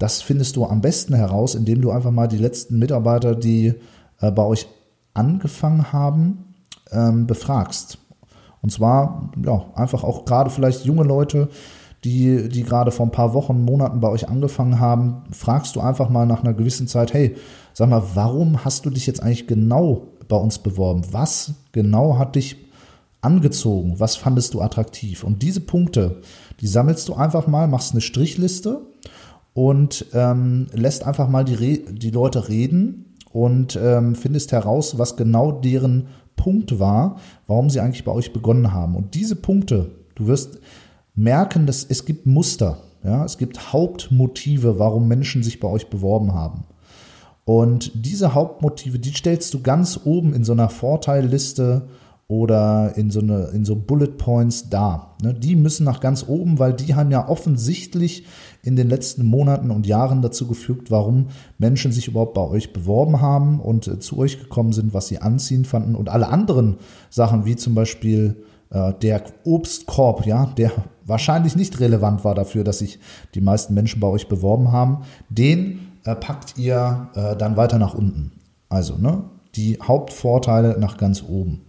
das 0.01 0.23
findest 0.23 0.55
du 0.55 0.65
am 0.65 0.81
besten 0.81 1.13
heraus, 1.15 1.57
indem 1.57 1.81
du 1.81 1.91
einfach 1.91 2.13
mal 2.13 2.29
die 2.29 2.39
letzten 2.39 2.79
Mitarbeiter, 2.79 3.35
die 3.35 3.75
bei 4.21 4.45
euch 4.45 4.69
angefangen 5.13 5.93
haben, 5.93 6.55
befragst. 7.27 7.99
Und 8.63 8.71
zwar, 8.71 9.31
ja, 9.45 9.65
einfach 9.75 10.05
auch 10.05 10.25
gerade 10.25 10.51
vielleicht 10.51 10.85
junge 10.85 11.05
Leute, 11.05 11.49
die, 12.05 12.49
die 12.49 12.63
gerade 12.63 12.91
vor 12.91 13.07
ein 13.07 13.13
paar 13.13 13.35
Wochen, 13.35 13.65
Monaten 13.65 14.01
bei 14.01 14.09
euch 14.09 14.29
angefangen 14.29 14.79
haben, 14.79 15.23
fragst 15.33 15.77
du 15.77 15.81
einfach 15.81 16.09
mal 16.09 16.27
nach 16.27 16.43
einer 16.43 16.55
gewissen 16.55 16.87
Zeit, 16.87 17.13
hey, 17.13 17.37
sag 17.73 17.89
mal, 17.89 18.03
warum 18.15 18.65
hast 18.65 18.87
du 18.87 18.91
dich 18.91 19.07
jetzt 19.07 19.23
eigentlich 19.23 19.47
genau 19.47 20.09
bei 20.29 20.37
uns 20.37 20.59
beworben? 20.59 21.03
Was 21.11 21.55
genau 21.73 22.19
hat 22.19 22.37
dich 22.37 22.57
angezogen? 23.21 23.99
Was 23.99 24.17
fandest 24.17 24.55
du 24.55 24.61
attraktiv? 24.61 25.25
Und 25.25 25.43
diese 25.43 25.61
Punkte, 25.61 26.21
die 26.61 26.67
sammelst 26.67 27.09
du 27.09 27.15
einfach 27.15 27.47
mal, 27.47 27.67
machst 27.67 27.93
eine 27.93 28.01
Strichliste 28.01 28.83
und 29.55 30.07
ähm, 30.13 30.69
lässt 30.73 31.05
einfach 31.05 31.29
mal 31.29 31.45
die, 31.45 31.85
die 31.85 32.11
Leute 32.11 32.49
reden 32.49 33.17
und 33.33 33.79
ähm, 33.81 34.15
findest 34.15 34.53
heraus, 34.53 34.99
was 34.99 35.17
genau 35.17 35.53
deren 35.53 36.09
Punkt 36.39 36.79
war, 36.79 37.19
warum 37.47 37.69
sie 37.69 37.81
eigentlich 37.81 38.05
bei 38.05 38.13
euch 38.13 38.33
begonnen 38.33 38.73
haben. 38.73 38.97
Und 38.97 39.15
diese 39.15 39.37
Punkte, 39.37 39.91
du 40.15 40.27
wirst 40.27 40.59
merken, 41.15 41.67
dass 41.67 41.85
es 41.85 42.07
gibt 42.07 42.25
Muster, 42.25 42.79
ja, 43.05 43.25
es 43.27 43.37
gibt 43.37 43.75
Hauptmotive, 43.75 44.79
warum 44.79 45.07
Menschen 45.07 45.43
sich 45.43 45.61
bei 45.61 45.69
euch 45.69 45.91
beworben 45.91 46.33
haben. 46.33 46.65
Und 47.45 47.93
diese 47.95 48.35
Hauptmotive, 48.35 48.99
die 48.99 49.13
stellst 49.13 49.53
du 49.55 49.63
ganz 49.63 50.01
oben 50.05 50.35
in 50.35 50.45
so 50.45 50.53
einer 50.53 50.69
Vorteilliste 50.69 51.89
oder 52.29 52.93
in 52.97 53.11
so, 53.11 53.21
eine, 53.21 53.47
in 53.55 53.65
so 53.65 53.75
Bullet 53.75 54.19
Points 54.19 54.69
da. 54.69 55.17
Ne, 55.23 55.33
die 55.33 55.57
müssen 55.57 55.85
nach 55.85 56.01
ganz 56.01 56.27
oben, 56.29 56.59
weil 56.59 56.75
die 56.75 56.95
haben 56.95 57.11
ja 57.11 57.27
offensichtlich 57.27 58.27
in 58.63 58.77
den 58.77 58.91
letzten 58.91 59.25
Monaten 59.25 59.71
und 59.71 59.87
Jahren 59.87 60.21
dazu 60.21 60.47
gefügt, 60.47 60.91
warum 60.91 61.29
Menschen 61.57 61.91
sich 61.91 62.07
überhaupt 62.07 62.35
bei 62.35 62.43
euch 62.43 62.75
beworben 62.75 63.23
haben 63.23 63.61
und 63.61 63.89
äh, 63.89 63.99
zu 63.99 64.19
euch 64.19 64.39
gekommen 64.39 64.75
sind, 64.75 64.93
was 64.93 65.09
sie 65.09 65.23
anziehen 65.23 65.65
fanden 65.65 65.95
und 65.95 66.11
alle 66.11 66.29
anderen 66.29 66.77
Sachen, 67.09 67.47
wie 67.47 67.57
zum 67.57 67.75
Beispiel 67.75 68.45
äh, 68.71 68.93
der 69.01 69.23
Obstkorb, 69.45 70.27
ja, 70.27 70.53
der 70.59 70.73
wahrscheinlich 71.07 71.57
nicht 71.57 71.81
relevant 71.81 72.25
war 72.25 72.35
dafür, 72.35 72.63
dass 72.63 72.81
sich 72.81 72.99
die 73.35 73.41
meisten 73.41 73.73
Menschen 73.73 74.01
bei 74.01 74.09
euch 74.09 74.29
beworben 74.29 74.71
haben, 74.71 75.05
den 75.31 75.81
äh, 76.05 76.15
packt 76.15 76.59
ihr 76.59 77.09
äh, 77.15 77.37
dann 77.37 77.57
weiter 77.57 77.79
nach 77.79 77.95
unten. 77.95 78.33
Also, 78.69 78.99
ne, 78.99 79.25
die 79.55 79.79
Hauptvorteile 79.83 80.79
nach 80.79 80.99
ganz 80.99 81.23
oben. 81.27 81.63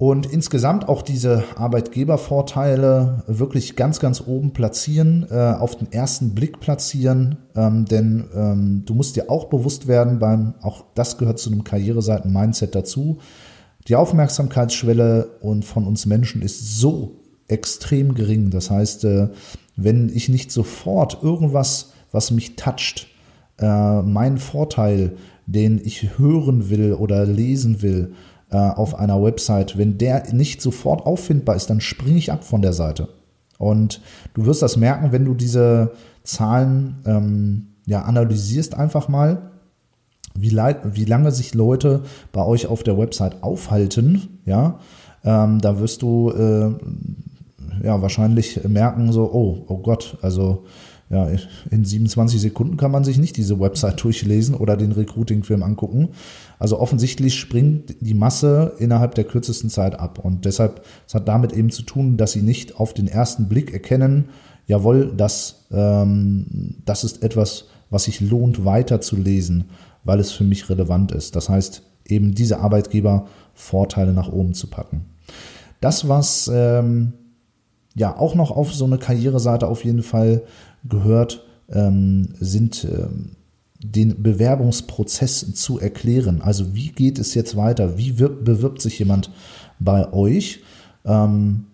Und 0.00 0.24
insgesamt 0.24 0.88
auch 0.88 1.02
diese 1.02 1.44
Arbeitgebervorteile 1.56 3.22
wirklich 3.26 3.76
ganz, 3.76 4.00
ganz 4.00 4.22
oben 4.26 4.54
platzieren, 4.54 5.26
äh, 5.30 5.34
auf 5.34 5.76
den 5.76 5.92
ersten 5.92 6.34
Blick 6.34 6.58
platzieren, 6.58 7.36
ähm, 7.54 7.84
denn 7.84 8.24
ähm, 8.34 8.82
du 8.86 8.94
musst 8.94 9.16
dir 9.16 9.28
auch 9.28 9.50
bewusst 9.50 9.88
werden, 9.88 10.18
beim, 10.18 10.54
auch 10.62 10.86
das 10.94 11.18
gehört 11.18 11.38
zu 11.38 11.50
einem 11.50 11.64
Karriereseiten-Mindset 11.64 12.74
dazu, 12.74 13.18
die 13.88 13.94
Aufmerksamkeitsschwelle 13.94 15.32
und 15.42 15.66
von 15.66 15.84
uns 15.86 16.06
Menschen 16.06 16.40
ist 16.40 16.78
so 16.78 17.16
extrem 17.48 18.14
gering. 18.14 18.48
Das 18.48 18.70
heißt, 18.70 19.04
äh, 19.04 19.28
wenn 19.76 20.08
ich 20.08 20.30
nicht 20.30 20.50
sofort 20.50 21.22
irgendwas, 21.22 21.92
was 22.10 22.30
mich 22.30 22.56
toucht, 22.56 23.06
äh, 23.58 24.00
meinen 24.00 24.38
Vorteil, 24.38 25.18
den 25.44 25.78
ich 25.84 26.16
hören 26.16 26.70
will 26.70 26.94
oder 26.94 27.26
lesen 27.26 27.82
will, 27.82 28.14
äh, 28.50 28.56
auf 28.56 28.98
einer 28.98 29.22
Website, 29.22 29.78
wenn 29.78 29.98
der 29.98 30.32
nicht 30.32 30.60
sofort 30.60 31.06
auffindbar 31.06 31.56
ist, 31.56 31.70
dann 31.70 31.80
springe 31.80 32.18
ich 32.18 32.32
ab 32.32 32.44
von 32.44 32.62
der 32.62 32.72
Seite. 32.72 33.08
Und 33.58 34.00
du 34.34 34.46
wirst 34.46 34.62
das 34.62 34.76
merken, 34.76 35.12
wenn 35.12 35.24
du 35.24 35.34
diese 35.34 35.92
Zahlen 36.24 36.96
ähm, 37.06 37.66
ja, 37.86 38.02
analysierst 38.02 38.74
einfach 38.74 39.08
mal, 39.08 39.50
wie, 40.34 40.52
wie 40.52 41.04
lange 41.04 41.32
sich 41.32 41.54
Leute 41.54 42.02
bei 42.32 42.44
euch 42.44 42.66
auf 42.66 42.82
der 42.82 42.96
Website 42.96 43.42
aufhalten, 43.42 44.40
ja, 44.46 44.78
ähm, 45.24 45.60
da 45.60 45.78
wirst 45.78 46.02
du 46.02 46.30
äh, 46.30 46.70
ja 47.84 48.00
wahrscheinlich 48.00 48.64
merken, 48.64 49.12
so, 49.12 49.30
oh, 49.32 49.64
oh 49.68 49.78
Gott, 49.78 50.16
also 50.22 50.64
ja, 51.10 51.28
in 51.70 51.84
27 51.84 52.40
Sekunden 52.40 52.76
kann 52.76 52.92
man 52.92 53.02
sich 53.02 53.18
nicht 53.18 53.36
diese 53.36 53.58
Website 53.58 54.02
durchlesen 54.02 54.54
oder 54.54 54.76
den 54.76 54.92
Recruiting-Film 54.92 55.64
angucken. 55.64 56.10
Also 56.60 56.78
offensichtlich 56.78 57.40
springt 57.40 57.96
die 58.00 58.14
Masse 58.14 58.74
innerhalb 58.78 59.14
der 59.14 59.24
kürzesten 59.24 59.70
Zeit 59.70 59.98
ab. 59.98 60.20
Und 60.22 60.44
deshalb, 60.44 60.84
es 61.08 61.14
hat 61.14 61.26
damit 61.26 61.54
eben 61.54 61.70
zu 61.70 61.82
tun, 61.82 62.18
dass 62.18 62.32
sie 62.32 62.42
nicht 62.42 62.78
auf 62.78 62.92
den 62.92 63.08
ersten 63.08 63.48
Blick 63.48 63.72
erkennen, 63.72 64.28
jawohl, 64.66 65.12
das, 65.16 65.64
ähm, 65.72 66.76
das 66.84 67.02
ist 67.02 67.22
etwas, 67.24 67.64
was 67.88 68.04
sich 68.04 68.20
lohnt 68.20 68.64
weiter 68.64 69.00
zu 69.00 69.16
lesen, 69.16 69.70
weil 70.04 70.20
es 70.20 70.32
für 70.32 70.44
mich 70.44 70.68
relevant 70.68 71.12
ist. 71.12 71.34
Das 71.34 71.48
heißt, 71.48 71.82
eben 72.06 72.34
diese 72.34 72.60
Arbeitgeber 72.60 73.26
Vorteile 73.54 74.12
nach 74.12 74.30
oben 74.30 74.52
zu 74.52 74.66
packen. 74.66 75.06
Das, 75.80 76.08
was 76.08 76.50
ähm, 76.52 77.14
ja 77.94 78.16
auch 78.16 78.34
noch 78.34 78.50
auf 78.50 78.74
so 78.74 78.84
eine 78.84 78.98
Karriereseite 78.98 79.66
auf 79.66 79.82
jeden 79.84 80.02
Fall 80.02 80.42
gehört, 80.86 81.42
ähm, 81.70 82.34
sind 82.38 82.84
ähm, 82.84 83.36
den 83.82 84.22
Bewerbungsprozess 84.22 85.54
zu 85.54 85.78
erklären. 85.78 86.42
Also 86.42 86.74
wie 86.74 86.88
geht 86.88 87.18
es 87.18 87.34
jetzt 87.34 87.56
weiter? 87.56 87.96
Wie 87.96 88.12
bewirbt 88.12 88.82
sich 88.82 88.98
jemand 88.98 89.30
bei 89.78 90.12
euch? 90.12 90.60
Ähm, 91.04 91.66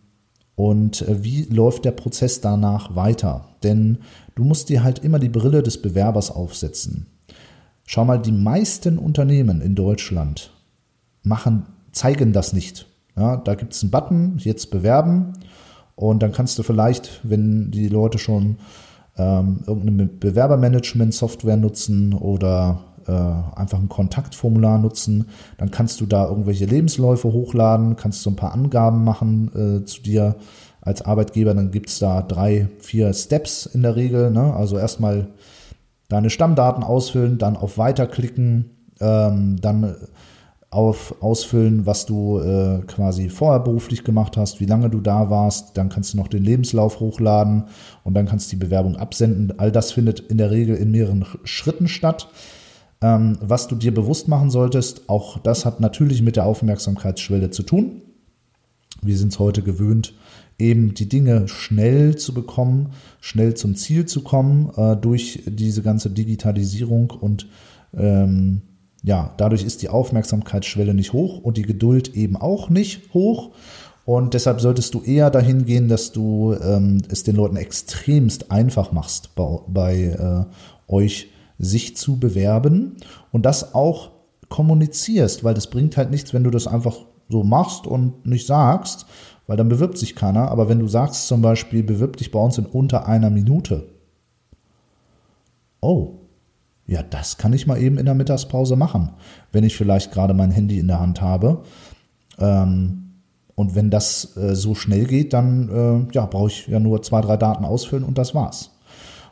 und 0.55 1.03
äh, 1.03 1.23
wie 1.23 1.45
läuft 1.45 1.85
der 1.85 1.91
Prozess 1.91 2.41
danach 2.41 2.95
weiter? 2.95 3.49
Denn 3.63 3.99
du 4.35 4.45
musst 4.45 4.69
dir 4.69 4.83
halt 4.83 5.01
immer 5.01 5.19
die 5.19 5.29
Brille 5.29 5.63
des 5.63 5.83
Bewerbers 5.83 6.31
aufsetzen. 6.31 7.07
Schau 7.85 8.05
mal, 8.05 8.21
die 8.21 8.33
meisten 8.33 8.99
Unternehmen 8.99 9.61
in 9.61 9.75
Deutschland 9.75 10.51
machen, 11.23 11.67
zeigen 11.93 12.33
das 12.33 12.53
nicht. 12.53 12.87
Ja, 13.17 13.37
da 13.37 13.55
gibt 13.55 13.75
es 13.75 13.83
einen 13.83 13.91
Button, 13.91 14.39
jetzt 14.39 14.71
bewerben. 14.71 15.35
Und 15.95 16.23
dann 16.23 16.33
kannst 16.33 16.59
du 16.59 16.63
vielleicht, 16.63 17.21
wenn 17.23 17.71
die 17.71 17.89
Leute 17.89 18.19
schon 18.19 18.57
ähm, 19.19 19.61
irgendeine 19.67 20.07
Bewerbermanagement-Software 20.07 21.57
nutzen 21.57 22.13
oder 22.13 22.85
äh, 23.07 23.13
einfach 23.13 23.79
ein 23.79 23.89
Kontaktformular 23.89 24.79
nutzen. 24.79 25.27
Dann 25.59 25.71
kannst 25.71 26.01
du 26.01 26.07
da 26.07 26.29
irgendwelche 26.29 26.67
Lebensläufe 26.67 27.33
hochladen, 27.33 27.97
kannst 27.97 28.23
so 28.23 28.31
ein 28.31 28.37
paar 28.37 28.53
Angaben 28.53 29.05
machen 29.05 29.51
äh, 29.55 29.85
zu 29.85 30.03
dir 30.03 30.37
als 30.81 31.03
Arbeitgeber. 31.03 31.55
Dann 31.55 31.71
gibt's 31.71 31.99
da 31.99 32.23
drei, 32.23 32.69
vier 32.79 33.13
Steps 33.13 33.67
in 33.67 33.83
der 33.83 33.97
Regel. 33.97 34.31
Ne? 34.31 34.55
Also 34.55 34.79
erstmal 34.79 35.29
deine 36.09 36.31
Stammdaten 36.31 36.85
ausfüllen, 36.85 37.39
dann 37.39 37.57
auf 37.57 37.79
Weiter 37.79 38.07
klicken, 38.07 38.71
ähm, 39.01 39.57
dann 39.61 39.97
auf 40.77 41.23
ausfüllen, 41.23 41.87
was 41.87 42.05
du 42.05 42.39
äh, 42.39 42.81
quasi 42.87 43.31
vorher 43.31 43.61
beruflich 43.61 44.05
gemacht 44.05 44.37
hast, 44.37 44.61
wie 44.61 44.67
lange 44.67 44.91
du 44.91 45.01
da 45.01 45.31
warst, 45.31 45.79
dann 45.79 45.89
kannst 45.89 46.13
du 46.13 46.19
noch 46.19 46.29
den 46.29 46.45
Lebenslauf 46.45 47.01
hochladen 47.01 47.65
und 48.05 48.13
dann 48.13 48.27
kannst 48.27 48.53
du 48.53 48.57
die 48.57 48.65
Bewerbung 48.65 48.97
absenden. 48.97 49.59
All 49.59 49.73
das 49.73 49.93
findet 49.93 50.21
in 50.21 50.37
der 50.37 50.51
Regel 50.51 50.77
in 50.77 50.91
mehreren 50.91 51.25
Schritten 51.45 51.89
statt. 51.89 52.29
Ähm, 53.01 53.39
was 53.41 53.69
du 53.69 53.75
dir 53.75 53.95
bewusst 53.95 54.29
machen 54.29 54.51
solltest, 54.51 55.09
auch 55.09 55.39
das 55.39 55.65
hat 55.65 55.81
natürlich 55.81 56.21
mit 56.21 56.37
der 56.37 56.45
Aufmerksamkeitsschwelle 56.45 57.49
zu 57.49 57.63
tun. 57.63 58.03
Wir 59.01 59.17
sind 59.17 59.33
es 59.33 59.39
heute 59.39 59.63
gewöhnt, 59.63 60.13
eben 60.59 60.93
die 60.93 61.09
Dinge 61.09 61.49
schnell 61.49 62.17
zu 62.17 62.35
bekommen, 62.35 62.91
schnell 63.21 63.55
zum 63.55 63.77
Ziel 63.77 64.05
zu 64.05 64.23
kommen 64.23 64.71
äh, 64.77 64.95
durch 64.95 65.43
diese 65.47 65.81
ganze 65.81 66.11
Digitalisierung 66.11 67.13
und 67.13 67.49
ähm, 67.97 68.61
ja, 69.07 69.33
dadurch 69.37 69.63
ist 69.63 69.83
die 69.83 69.89
Aufmerksamkeitsschwelle 69.89 70.93
nicht 70.93 71.13
hoch 71.13 71.39
und 71.39 71.57
die 71.57 71.63
Geduld 71.63 72.17
eben 72.17 72.37
auch 72.37 72.71
nicht 72.71 73.15
hoch. 73.15 73.53
Und 74.05 74.35
deshalb 74.35 74.61
solltest 74.61 74.95
du 74.95 75.03
eher 75.03 75.31
dahin 75.31 75.65
gehen, 75.65 75.87
dass 75.87 76.11
du 76.11 76.57
ähm, 76.61 77.03
es 77.09 77.23
den 77.23 77.37
Leuten 77.37 77.55
extremst 77.55 78.51
einfach 78.51 78.91
machst, 78.91 79.37
bei, 79.37 79.61
bei 79.69 79.97
äh, 80.89 80.93
euch 80.93 81.29
sich 81.57 81.97
zu 81.97 82.19
bewerben 82.19 82.97
und 83.31 83.47
das 83.47 83.77
auch 83.77 84.11
kommunizierst, 84.49 85.45
weil 85.45 85.55
das 85.55 85.71
bringt 85.71 85.97
halt 85.97 86.11
nichts, 86.11 86.35
wenn 86.35 86.43
du 86.43 86.51
das 86.51 86.67
einfach 86.67 86.97
so 87.29 87.45
machst 87.45 87.87
und 87.87 88.27
nicht 88.27 88.47
sagst, 88.49 89.07
weil 89.47 89.57
dann 89.57 89.69
bewirbt 89.69 89.99
sich 89.99 90.17
keiner. 90.17 90.51
Aber 90.51 90.69
wenn 90.69 90.81
du 90.81 90.89
sagst 90.89 91.29
zum 91.29 91.43
Beispiel, 91.43 91.85
bewirb 91.85 92.17
dich 92.17 92.33
bei 92.33 92.41
uns 92.41 92.59
in 92.59 92.67
unter 92.67 93.07
einer 93.07 93.31
Minute. 93.31 93.87
Oh, 95.81 96.15
ja, 96.87 97.03
das 97.03 97.37
kann 97.37 97.53
ich 97.53 97.67
mal 97.67 97.81
eben 97.81 97.99
in 97.99 98.07
der 98.07 98.15
Mittagspause 98.15 98.77
machen, 98.77 99.11
wenn 99.53 99.65
ich 99.65 99.77
vielleicht 99.77 100.13
gerade 100.13 100.35
mein 100.35 100.51
Handy 100.51 100.79
in 100.79 100.89
der 100.89 101.01
Hand 101.01 101.21
habe. 101.21 101.63
Ähm, 102.39 103.07
und 103.55 103.75
wenn 103.75 103.91
das 103.91 104.37
äh, 104.37 104.55
so 104.55 104.75
schnell 104.75 105.07
geht, 105.07 105.33
dann 105.33 105.69
äh, 106.11 106.15
ja, 106.15 106.27
brauche 106.27 106.49
ich 106.49 106.67
ja 106.69 106.79
nur 106.79 107.03
zwei, 107.03 107.23
drei 107.23 107.37
Daten 107.37 107.65
ausfüllen 107.65 108.05
und 108.05 108.19
das 108.19 108.35
war's. 108.35 108.71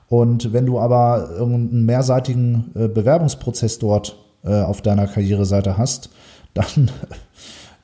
Und 0.09 0.53
wenn 0.53 0.67
du 0.67 0.79
aber 0.79 1.31
irgendeinen 1.31 1.85
mehrseitigen 1.87 2.73
äh, 2.75 2.89
Bewerbungsprozess 2.89 3.79
dort 3.79 4.17
äh, 4.43 4.63
auf 4.63 4.83
deiner 4.83 5.07
Karriereseite 5.07 5.79
hast, 5.79 6.11
dann 6.55 6.91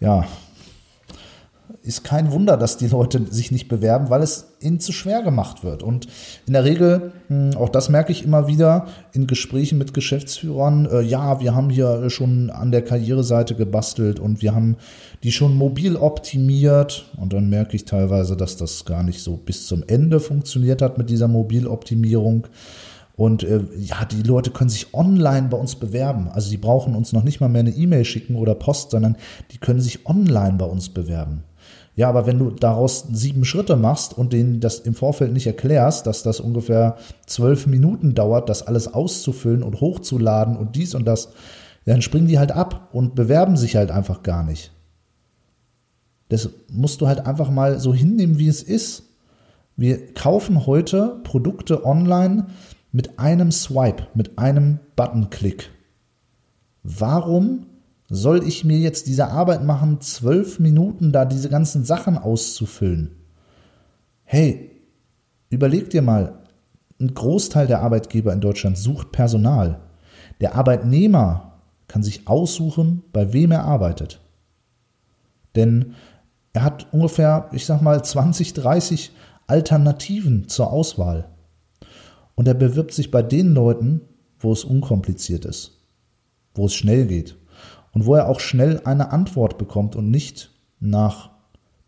ja, 0.00 0.24
ist 1.82 2.04
kein 2.04 2.30
Wunder, 2.30 2.58
dass 2.58 2.76
die 2.76 2.88
Leute 2.88 3.24
sich 3.30 3.50
nicht 3.50 3.68
bewerben, 3.68 4.10
weil 4.10 4.22
es 4.22 4.48
ihnen 4.60 4.80
zu 4.80 4.92
schwer 4.92 5.22
gemacht 5.22 5.64
wird. 5.64 5.82
Und 5.82 6.08
in 6.46 6.52
der 6.52 6.64
Regel, 6.64 7.12
hm, 7.28 7.56
auch 7.56 7.70
das 7.70 7.88
merke 7.88 8.12
ich 8.12 8.22
immer 8.24 8.46
wieder 8.46 8.86
in 9.12 9.26
Gesprächen 9.26 9.78
mit 9.78 9.94
Geschäftsführern, 9.94 10.86
äh, 10.86 11.00
ja, 11.00 11.40
wir 11.40 11.54
haben 11.54 11.70
hier 11.70 12.10
schon 12.10 12.50
an 12.50 12.70
der 12.70 12.82
Karriereseite 12.82 13.54
gebastelt 13.54 14.20
und 14.20 14.42
wir 14.42 14.54
haben 14.54 14.76
die 15.22 15.32
schon 15.32 15.56
mobil 15.56 15.96
optimiert. 15.96 17.06
Und 17.16 17.32
dann 17.32 17.48
merke 17.48 17.76
ich 17.76 17.86
teilweise, 17.86 18.36
dass 18.36 18.56
das 18.56 18.84
gar 18.84 19.02
nicht 19.02 19.22
so 19.22 19.36
bis 19.36 19.66
zum 19.66 19.82
Ende 19.86 20.20
funktioniert 20.20 20.82
hat 20.82 20.98
mit 20.98 21.08
dieser 21.08 21.28
Mobiloptimierung. 21.28 22.46
Und 23.16 23.42
äh, 23.42 23.60
ja, 23.78 24.04
die 24.06 24.22
Leute 24.22 24.50
können 24.50 24.70
sich 24.70 24.94
online 24.94 25.48
bei 25.48 25.56
uns 25.56 25.76
bewerben. 25.76 26.28
Also 26.28 26.50
die 26.50 26.56
brauchen 26.56 26.94
uns 26.94 27.12
noch 27.12 27.22
nicht 27.22 27.40
mal 27.40 27.48
mehr 27.48 27.60
eine 27.60 27.70
E-Mail 27.70 28.04
schicken 28.04 28.36
oder 28.36 28.54
Post, 28.54 28.92
sondern 28.92 29.16
die 29.50 29.58
können 29.58 29.80
sich 29.80 30.06
online 30.06 30.56
bei 30.56 30.64
uns 30.64 30.88
bewerben. 30.88 31.44
Ja, 31.96 32.08
aber 32.08 32.26
wenn 32.26 32.38
du 32.38 32.50
daraus 32.50 33.06
sieben 33.12 33.44
Schritte 33.44 33.76
machst 33.76 34.16
und 34.16 34.32
denen 34.32 34.60
das 34.60 34.78
im 34.78 34.94
Vorfeld 34.94 35.32
nicht 35.32 35.46
erklärst, 35.46 36.06
dass 36.06 36.22
das 36.22 36.40
ungefähr 36.40 36.96
zwölf 37.26 37.66
Minuten 37.66 38.14
dauert, 38.14 38.48
das 38.48 38.66
alles 38.66 38.92
auszufüllen 38.92 39.62
und 39.62 39.80
hochzuladen 39.80 40.56
und 40.56 40.76
dies 40.76 40.94
und 40.94 41.04
das, 41.04 41.32
dann 41.84 42.02
springen 42.02 42.28
die 42.28 42.38
halt 42.38 42.52
ab 42.52 42.88
und 42.92 43.14
bewerben 43.14 43.56
sich 43.56 43.76
halt 43.76 43.90
einfach 43.90 44.22
gar 44.22 44.44
nicht. 44.44 44.72
Das 46.28 46.48
musst 46.70 47.00
du 47.00 47.08
halt 47.08 47.26
einfach 47.26 47.50
mal 47.50 47.80
so 47.80 47.92
hinnehmen, 47.92 48.38
wie 48.38 48.48
es 48.48 48.62
ist. 48.62 49.02
Wir 49.76 50.14
kaufen 50.14 50.66
heute 50.66 51.20
Produkte 51.24 51.84
online 51.84 52.46
mit 52.92 53.18
einem 53.18 53.50
Swipe, 53.50 54.06
mit 54.14 54.38
einem 54.38 54.78
Buttonklick. 54.94 55.70
Warum 56.82 57.66
soll 58.10 58.46
ich 58.46 58.64
mir 58.64 58.76
jetzt 58.76 59.06
diese 59.06 59.28
Arbeit 59.28 59.64
machen, 59.64 60.00
zwölf 60.00 60.58
Minuten 60.58 61.12
da 61.12 61.24
diese 61.24 61.48
ganzen 61.48 61.84
Sachen 61.84 62.18
auszufüllen? 62.18 63.12
Hey, 64.24 64.72
überleg 65.48 65.90
dir 65.90 66.02
mal, 66.02 66.40
ein 67.00 67.14
Großteil 67.14 67.68
der 67.68 67.80
Arbeitgeber 67.80 68.32
in 68.32 68.40
Deutschland 68.40 68.76
sucht 68.76 69.12
Personal. 69.12 69.80
Der 70.40 70.56
Arbeitnehmer 70.56 71.60
kann 71.86 72.02
sich 72.02 72.26
aussuchen, 72.26 73.04
bei 73.12 73.32
wem 73.32 73.52
er 73.52 73.64
arbeitet. 73.64 74.20
Denn 75.54 75.94
er 76.52 76.64
hat 76.64 76.92
ungefähr, 76.92 77.48
ich 77.52 77.64
sag 77.64 77.80
mal, 77.80 78.04
20, 78.04 78.54
30 78.54 79.12
Alternativen 79.46 80.48
zur 80.48 80.72
Auswahl. 80.72 81.28
Und 82.34 82.48
er 82.48 82.54
bewirbt 82.54 82.92
sich 82.92 83.12
bei 83.12 83.22
den 83.22 83.54
Leuten, 83.54 84.00
wo 84.38 84.52
es 84.52 84.64
unkompliziert 84.64 85.44
ist, 85.44 85.78
wo 86.54 86.66
es 86.66 86.74
schnell 86.74 87.06
geht 87.06 87.39
und 87.92 88.06
wo 88.06 88.14
er 88.14 88.28
auch 88.28 88.40
schnell 88.40 88.80
eine 88.84 89.12
Antwort 89.12 89.58
bekommt 89.58 89.96
und 89.96 90.10
nicht 90.10 90.50
nach 90.78 91.30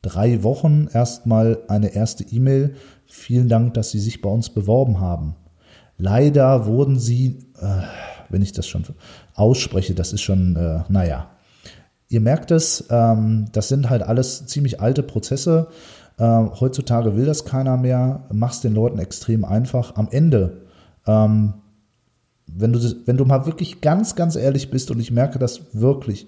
drei 0.03 0.43
Wochen 0.43 0.89
erstmal 0.93 1.59
eine 1.69 1.95
erste 1.95 2.25
E-Mail. 2.25 2.75
Vielen 3.07 3.49
Dank, 3.49 3.75
dass 3.75 3.91
Sie 3.91 4.01
sich 4.01 4.21
bei 4.21 4.29
uns 4.29 4.51
beworben 4.51 5.01
haben. 5.01 5.37
Leider 5.97 6.67
wurden 6.67 6.99
Sie, 6.99 7.39
äh, 7.61 7.83
wenn 8.29 8.43
ich 8.43 8.53
das 8.53 8.67
schon 8.67 8.85
ausspreche, 9.35 9.95
das 9.95 10.13
ist 10.13 10.23
schon, 10.23 10.57
äh, 10.57 10.81
naja. 10.89 11.31
Ihr 12.09 12.21
merkt 12.21 12.51
es, 12.51 12.85
ähm, 12.91 13.47
das 13.53 13.69
sind 13.69 13.89
halt 13.89 14.03
alles 14.03 14.47
ziemlich 14.47 14.81
alte 14.81 15.03
Prozesse. 15.03 15.69
Äh, 16.19 16.25
heutzutage 16.61 17.17
will 17.17 17.25
das 17.25 17.45
keiner 17.45 17.77
mehr. 17.77 18.25
Mach's 18.31 18.61
den 18.61 18.75
Leuten 18.75 18.99
extrem 18.99 19.45
einfach. 19.45 19.97
Am 19.97 20.09
Ende 20.11 20.63
ähm, 21.07 21.55
wenn 22.47 22.73
du, 22.73 22.81
wenn 23.07 23.17
du 23.17 23.25
mal 23.25 23.47
wirklich 23.47 23.81
ganz, 23.81 24.15
ganz 24.15 24.37
ehrlich 24.37 24.71
bist 24.71 24.91
und 24.91 25.01
ich 25.01 25.11
merke 25.11 25.39
das 25.39 25.63
wirklich 25.73 26.27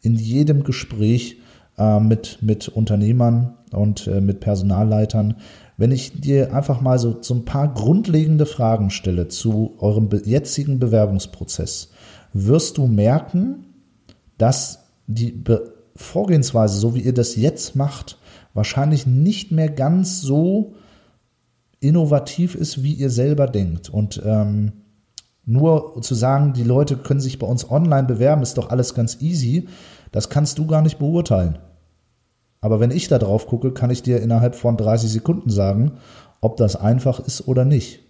in 0.00 0.16
jedem 0.16 0.64
Gespräch 0.64 1.38
äh, 1.78 2.00
mit, 2.00 2.38
mit 2.42 2.68
Unternehmern 2.68 3.54
und 3.70 4.06
äh, 4.06 4.20
mit 4.20 4.40
Personalleitern, 4.40 5.36
wenn 5.76 5.92
ich 5.92 6.20
dir 6.20 6.54
einfach 6.54 6.80
mal 6.80 6.98
so, 6.98 7.18
so 7.22 7.34
ein 7.34 7.44
paar 7.44 7.72
grundlegende 7.72 8.46
Fragen 8.46 8.90
stelle 8.90 9.28
zu 9.28 9.74
eurem 9.78 10.08
jetzigen 10.24 10.78
Bewerbungsprozess, 10.78 11.90
wirst 12.32 12.78
du 12.78 12.86
merken, 12.86 13.66
dass 14.38 14.80
die 15.06 15.32
Be 15.32 15.72
Vorgehensweise, 15.94 16.78
so 16.78 16.94
wie 16.94 17.00
ihr 17.00 17.12
das 17.12 17.36
jetzt 17.36 17.76
macht, 17.76 18.16
wahrscheinlich 18.54 19.06
nicht 19.06 19.52
mehr 19.52 19.68
ganz 19.68 20.22
so 20.22 20.74
innovativ 21.80 22.54
ist, 22.54 22.82
wie 22.82 22.94
ihr 22.94 23.10
selber 23.10 23.46
denkt. 23.46 23.90
Und 23.90 24.22
ähm, 24.24 24.72
nur 25.44 26.00
zu 26.02 26.14
sagen, 26.14 26.52
die 26.52 26.62
Leute 26.62 26.96
können 26.96 27.20
sich 27.20 27.38
bei 27.38 27.46
uns 27.46 27.68
online 27.70 28.06
bewerben, 28.06 28.42
ist 28.42 28.58
doch 28.58 28.70
alles 28.70 28.94
ganz 28.94 29.20
easy. 29.20 29.68
Das 30.12 30.28
kannst 30.28 30.58
du 30.58 30.66
gar 30.66 30.82
nicht 30.82 30.98
beurteilen. 30.98 31.58
Aber 32.60 32.78
wenn 32.78 32.92
ich 32.92 33.08
da 33.08 33.18
drauf 33.18 33.46
gucke, 33.46 33.72
kann 33.72 33.90
ich 33.90 34.02
dir 34.02 34.20
innerhalb 34.20 34.54
von 34.54 34.76
30 34.76 35.10
Sekunden 35.10 35.50
sagen, 35.50 35.92
ob 36.40 36.56
das 36.56 36.76
einfach 36.76 37.18
ist 37.20 37.48
oder 37.48 37.64
nicht. 37.64 38.00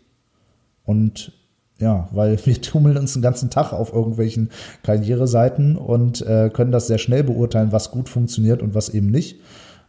Und 0.84 1.32
ja, 1.78 2.08
weil 2.12 2.38
wir 2.44 2.54
tummeln 2.62 2.98
uns 2.98 3.14
den 3.14 3.22
ganzen 3.22 3.50
Tag 3.50 3.72
auf 3.72 3.92
irgendwelchen 3.92 4.50
Karriereseiten 4.82 5.76
und 5.76 6.20
äh, 6.22 6.50
können 6.52 6.72
das 6.72 6.86
sehr 6.86 6.98
schnell 6.98 7.24
beurteilen, 7.24 7.72
was 7.72 7.90
gut 7.90 8.08
funktioniert 8.08 8.62
und 8.62 8.74
was 8.74 8.90
eben 8.90 9.10
nicht. 9.10 9.40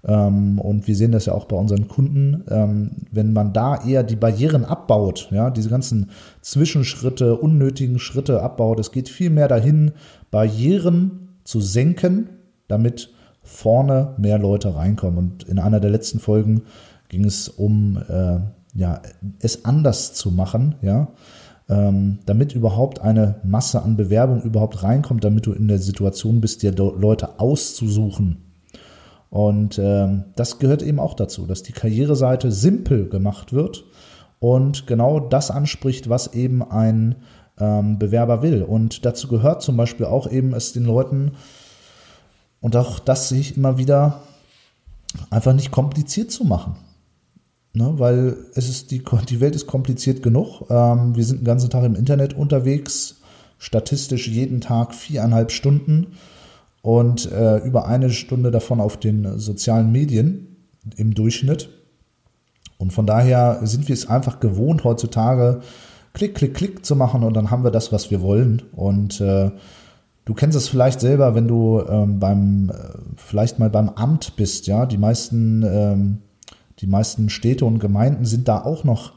Ähm, 0.05 0.59
und 0.59 0.87
wir 0.87 0.95
sehen 0.95 1.11
das 1.11 1.25
ja 1.25 1.33
auch 1.33 1.45
bei 1.45 1.55
unseren 1.55 1.87
Kunden, 1.87 2.43
ähm, 2.49 2.91
wenn 3.11 3.33
man 3.33 3.53
da 3.53 3.83
eher 3.85 4.03
die 4.03 4.15
Barrieren 4.15 4.65
abbaut, 4.65 5.29
ja, 5.31 5.49
diese 5.49 5.69
ganzen 5.69 6.09
Zwischenschritte, 6.41 7.35
unnötigen 7.37 7.99
Schritte 7.99 8.41
abbaut. 8.41 8.79
Es 8.79 8.91
geht 8.91 9.09
viel 9.09 9.29
mehr 9.29 9.47
dahin, 9.47 9.91
Barrieren 10.31 11.29
zu 11.43 11.61
senken, 11.61 12.29
damit 12.67 13.11
vorne 13.41 14.15
mehr 14.17 14.39
Leute 14.39 14.75
reinkommen. 14.75 15.17
Und 15.17 15.43
in 15.43 15.59
einer 15.59 15.79
der 15.79 15.91
letzten 15.91 16.19
Folgen 16.19 16.63
ging 17.09 17.25
es 17.25 17.47
um 17.47 17.97
äh, 18.09 18.39
ja, 18.75 19.01
es 19.39 19.65
anders 19.65 20.13
zu 20.13 20.31
machen, 20.31 20.75
ja, 20.81 21.09
ähm, 21.69 22.19
damit 22.25 22.53
überhaupt 22.53 23.01
eine 23.01 23.35
Masse 23.43 23.81
an 23.81 23.95
Bewerbung 23.95 24.41
überhaupt 24.41 24.83
reinkommt, 24.83 25.23
damit 25.23 25.45
du 25.45 25.53
in 25.53 25.67
der 25.67 25.79
Situation 25.79 26.41
bist, 26.41 26.63
dir 26.63 26.73
Leute 26.73 27.39
auszusuchen. 27.39 28.42
Und 29.33 29.79
ähm, 29.79 30.25
das 30.35 30.59
gehört 30.59 30.83
eben 30.83 30.99
auch 30.99 31.15
dazu, 31.15 31.47
dass 31.47 31.63
die 31.63 31.71
Karriereseite 31.71 32.51
simpel 32.51 33.09
gemacht 33.09 33.51
wird 33.51 33.83
und 34.37 34.85
genau 34.85 35.19
das 35.19 35.49
anspricht, 35.49 36.07
was 36.07 36.35
eben 36.35 36.61
ein 36.61 37.15
ähm, 37.59 37.97
Bewerber 37.97 38.43
will. 38.43 38.61
Und 38.61 39.05
dazu 39.05 39.27
gehört 39.27 39.63
zum 39.63 39.75
Beispiel 39.75 40.05
auch 40.05 40.31
eben 40.31 40.53
es 40.53 40.71
den 40.73 40.85
Leuten, 40.85 41.31
und 42.61 42.75
auch 42.75 42.99
das 42.99 43.29
sehe 43.29 43.39
ich 43.39 43.57
immer 43.57 43.79
wieder, 43.79 44.21
einfach 45.31 45.53
nicht 45.53 45.71
kompliziert 45.71 46.29
zu 46.29 46.43
machen. 46.43 46.75
Ne, 47.73 47.91
weil 47.97 48.37
es 48.53 48.69
ist 48.69 48.91
die, 48.91 49.03
die 49.29 49.41
Welt 49.41 49.55
ist 49.55 49.65
kompliziert 49.65 50.21
genug. 50.21 50.69
Ähm, 50.69 51.15
wir 51.15 51.23
sind 51.23 51.39
den 51.39 51.45
ganzen 51.45 51.71
Tag 51.71 51.85
im 51.85 51.95
Internet 51.95 52.35
unterwegs, 52.35 53.15
statistisch 53.57 54.27
jeden 54.27 54.61
Tag 54.61 54.93
viereinhalb 54.93 55.51
Stunden 55.51 56.17
und 56.83 57.31
äh, 57.31 57.57
über 57.65 57.87
eine 57.87 58.11
Stunde 58.11 58.51
davon 58.51 58.79
auf 58.79 58.97
den 58.97 59.39
sozialen 59.39 59.91
Medien 59.91 60.67
im 60.95 61.15
Durchschnitt. 61.15 61.69
Und 62.77 62.93
von 62.93 63.07
daher 63.07 63.61
sind 63.63 63.87
wir 63.87 63.93
es 63.93 64.07
einfach 64.07 64.39
gewohnt, 64.39 64.83
heutzutage 64.83 65.61
Klick, 66.13 66.35
Klick, 66.35 66.53
Klick 66.53 66.85
zu 66.85 66.95
machen 66.95 67.23
und 67.23 67.33
dann 67.33 67.49
haben 67.49 67.63
wir 67.63 67.71
das, 67.71 67.91
was 67.91 68.11
wir 68.11 68.21
wollen. 68.21 68.61
Und 68.73 69.19
äh, 69.19 69.49
du 70.25 70.33
kennst 70.35 70.55
es 70.55 70.67
vielleicht 70.67 70.99
selber, 70.99 71.33
wenn 71.33 71.47
du 71.47 71.81
ähm, 71.89 72.19
beim, 72.19 72.69
äh, 72.69 72.75
vielleicht 73.15 73.57
mal 73.57 73.71
beim 73.71 73.89
Amt 73.89 74.35
bist, 74.35 74.67
ja, 74.67 74.85
die 74.85 74.99
meisten 74.99 75.63
ähm, 75.63 76.17
die 76.79 76.87
meisten 76.87 77.29
Städte 77.29 77.65
und 77.65 77.79
Gemeinden 77.79 78.25
sind 78.25 78.47
da 78.47 78.61
auch 78.61 78.83
noch 78.83 79.13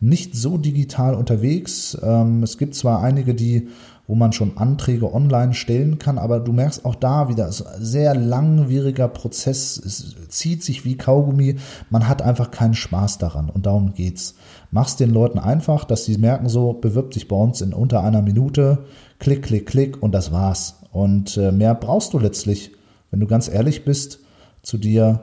nicht 0.00 0.34
so 0.34 0.56
digital 0.56 1.14
unterwegs. 1.14 1.96
Ähm, 2.02 2.42
es 2.42 2.56
gibt 2.56 2.74
zwar 2.74 3.02
einige, 3.02 3.34
die, 3.34 3.68
wo 4.10 4.16
man 4.16 4.32
schon 4.32 4.58
Anträge 4.58 5.14
online 5.14 5.54
stellen 5.54 6.00
kann, 6.00 6.18
aber 6.18 6.40
du 6.40 6.52
merkst 6.52 6.84
auch 6.84 6.96
da 6.96 7.28
wieder, 7.28 7.46
es 7.46 7.60
ist 7.60 7.66
ein 7.68 7.84
sehr 7.84 8.12
langwieriger 8.16 9.06
Prozess. 9.06 9.78
Es 9.78 10.16
zieht 10.28 10.64
sich 10.64 10.84
wie 10.84 10.96
Kaugummi. 10.96 11.58
Man 11.90 12.08
hat 12.08 12.20
einfach 12.20 12.50
keinen 12.50 12.74
Spaß 12.74 13.18
daran 13.18 13.48
und 13.48 13.66
darum 13.66 13.94
geht's. 13.94 14.34
Mach's 14.72 14.96
den 14.96 15.10
Leuten 15.10 15.38
einfach, 15.38 15.84
dass 15.84 16.06
sie 16.06 16.18
merken 16.18 16.48
so, 16.48 16.72
bewirb 16.72 17.12
dich 17.12 17.28
bei 17.28 17.36
uns 17.36 17.60
in 17.60 17.72
unter 17.72 18.02
einer 18.02 18.20
Minute, 18.20 18.78
klick, 19.20 19.44
klick, 19.44 19.66
klick 19.66 20.02
und 20.02 20.10
das 20.10 20.32
war's. 20.32 20.80
Und 20.90 21.36
äh, 21.36 21.52
mehr 21.52 21.76
brauchst 21.76 22.12
du 22.12 22.18
letztlich, 22.18 22.72
wenn 23.12 23.20
du 23.20 23.28
ganz 23.28 23.46
ehrlich 23.46 23.84
bist, 23.84 24.18
zu 24.62 24.76
dir 24.76 25.20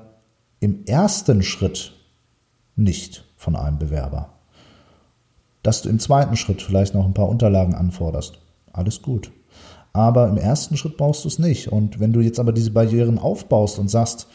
im 0.61 0.85
ersten 0.85 1.43
Schritt 1.43 1.91
nicht 2.77 3.25
von 3.35 3.57
einem 3.57 3.79
Bewerber. 3.79 4.29
Dass 5.61 5.81
du 5.81 5.89
im 5.89 5.99
zweiten 5.99 6.37
Schritt 6.37 6.61
vielleicht 6.61 6.93
noch 6.93 7.03
ein 7.03 7.13
paar 7.13 7.27
Unterlagen 7.27 7.75
anforderst, 7.75 8.39
alles 8.77 9.01
gut. 9.01 9.31
Aber 9.93 10.27
im 10.27 10.37
ersten 10.37 10.77
Schritt 10.77 10.97
brauchst 10.97 11.23
du 11.23 11.27
es 11.27 11.39
nicht. 11.39 11.69
Und 11.69 11.99
wenn 11.99 12.13
du 12.13 12.19
jetzt 12.19 12.39
aber 12.39 12.53
diese 12.53 12.71
Barrieren 12.71 13.17
aufbaust 13.17 13.79
und 13.79 13.89
sagst, 13.89 14.27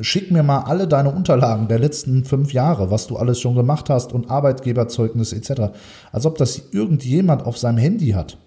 schick 0.00 0.30
mir 0.30 0.42
mal 0.42 0.60
alle 0.60 0.86
deine 0.86 1.10
Unterlagen 1.10 1.68
der 1.68 1.78
letzten 1.78 2.24
fünf 2.24 2.52
Jahre, 2.52 2.90
was 2.90 3.06
du 3.06 3.16
alles 3.16 3.40
schon 3.40 3.54
gemacht 3.54 3.90
hast 3.90 4.12
und 4.12 4.30
Arbeitgeberzeugnis 4.30 5.32
etc., 5.32 5.72
als 6.12 6.26
ob 6.26 6.36
das 6.38 6.62
irgendjemand 6.72 7.44
auf 7.44 7.58
seinem 7.58 7.78
Handy 7.78 8.10
hat. 8.10 8.38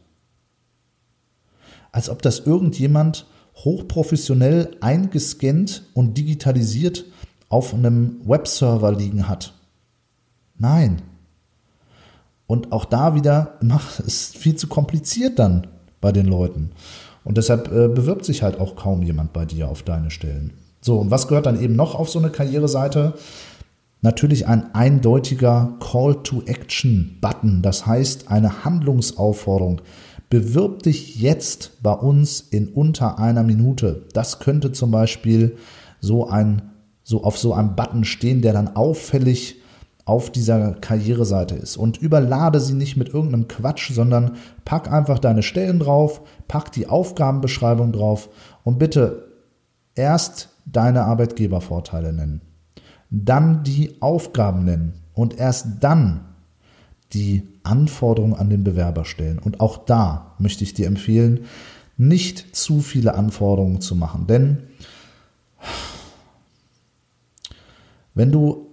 Als 1.91 2.09
ob 2.09 2.21
das 2.21 2.39
irgendjemand 2.39 3.25
hochprofessionell 3.55 4.77
eingescannt 4.79 5.83
und 5.93 6.17
digitalisiert 6.17 7.05
auf 7.49 7.73
einem 7.73 8.21
Webserver 8.23 8.91
liegen 8.91 9.27
hat. 9.27 9.53
Nein. 10.57 11.01
Und 12.49 12.71
auch 12.71 12.85
da 12.85 13.13
wieder 13.13 13.59
macht 13.61 13.99
es 13.99 14.29
viel 14.29 14.55
zu 14.55 14.65
kompliziert 14.65 15.37
dann 15.37 15.67
bei 16.01 16.11
den 16.11 16.25
Leuten. 16.25 16.71
Und 17.23 17.37
deshalb 17.37 17.71
äh, 17.71 17.87
bewirbt 17.87 18.25
sich 18.25 18.41
halt 18.41 18.59
auch 18.59 18.75
kaum 18.75 19.03
jemand 19.03 19.33
bei 19.33 19.45
dir 19.45 19.69
auf 19.69 19.83
deine 19.83 20.09
Stellen. 20.09 20.53
So, 20.81 20.97
und 20.97 21.11
was 21.11 21.27
gehört 21.27 21.45
dann 21.45 21.61
eben 21.61 21.75
noch 21.75 21.93
auf 21.93 22.09
so 22.09 22.17
eine 22.17 22.31
Karriereseite? 22.31 23.13
Natürlich 24.01 24.47
ein 24.47 24.73
eindeutiger 24.73 25.77
Call 25.79 26.23
to 26.23 26.41
Action 26.47 27.19
Button, 27.21 27.61
das 27.61 27.85
heißt 27.85 28.31
eine 28.31 28.65
Handlungsaufforderung. 28.65 29.81
Bewirb 30.31 30.81
dich 30.81 31.17
jetzt 31.17 31.83
bei 31.83 31.93
uns 31.93 32.41
in 32.41 32.69
unter 32.69 33.19
einer 33.19 33.43
Minute. 33.43 34.07
Das 34.13 34.39
könnte 34.39 34.71
zum 34.71 34.89
Beispiel 34.89 35.55
so 35.99 36.27
ein, 36.27 36.63
so 37.03 37.23
auf 37.23 37.37
so 37.37 37.53
einem 37.53 37.75
Button 37.75 38.05
stehen, 38.05 38.41
der 38.41 38.53
dann 38.53 38.75
auffällig 38.75 39.57
auf 40.09 40.31
dieser 40.31 40.73
Karriereseite 40.73 41.53
ist. 41.53 41.77
Und 41.77 41.97
überlade 41.97 42.59
sie 42.59 42.73
nicht 42.73 42.97
mit 42.97 43.09
irgendeinem 43.09 43.47
Quatsch, 43.47 43.91
sondern 43.93 44.37
pack 44.65 44.91
einfach 44.91 45.19
deine 45.19 45.43
Stellen 45.43 45.77
drauf, 45.77 46.21
pack 46.47 46.71
die 46.71 46.87
Aufgabenbeschreibung 46.87 47.91
drauf 47.91 48.29
und 48.63 48.79
bitte 48.79 49.27
erst 49.93 50.49
deine 50.65 51.03
Arbeitgebervorteile 51.03 52.11
nennen, 52.11 52.41
dann 53.11 53.63
die 53.63 54.01
Aufgaben 54.01 54.65
nennen 54.65 54.93
und 55.13 55.37
erst 55.37 55.67
dann 55.81 56.21
die 57.13 57.47
Anforderungen 57.61 58.33
an 58.33 58.49
den 58.49 58.63
Bewerber 58.63 59.05
stellen. 59.05 59.37
Und 59.37 59.59
auch 59.59 59.77
da 59.77 60.33
möchte 60.39 60.63
ich 60.63 60.73
dir 60.73 60.87
empfehlen, 60.87 61.41
nicht 61.97 62.55
zu 62.55 62.81
viele 62.81 63.13
Anforderungen 63.13 63.79
zu 63.79 63.95
machen. 63.95 64.25
Denn 64.25 64.57
wenn 68.15 68.31
du 68.31 68.68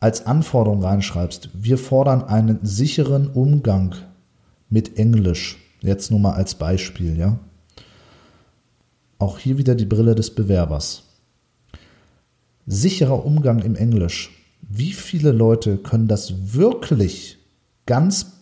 als 0.00 0.26
Anforderung 0.26 0.82
reinschreibst, 0.82 1.50
wir 1.54 1.78
fordern 1.78 2.22
einen 2.24 2.58
sicheren 2.62 3.28
Umgang 3.28 3.94
mit 4.70 4.98
Englisch, 4.98 5.58
jetzt 5.80 6.10
nur 6.10 6.20
mal 6.20 6.34
als 6.34 6.54
Beispiel, 6.54 7.16
ja. 7.16 7.38
Auch 9.18 9.38
hier 9.38 9.58
wieder 9.58 9.74
die 9.74 9.86
Brille 9.86 10.14
des 10.14 10.34
Bewerbers. 10.34 11.02
Sicherer 12.66 13.24
Umgang 13.24 13.60
im 13.60 13.74
Englisch 13.74 14.30
wie 14.68 14.92
viele 14.92 15.32
Leute 15.32 15.78
können 15.78 16.08
das 16.08 16.52
wirklich 16.52 17.38
ganz 17.86 18.32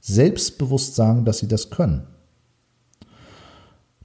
selbstbewusst 0.00 0.94
sagen, 0.94 1.24
dass 1.24 1.38
sie 1.38 1.48
das 1.48 1.70
können? 1.70 2.04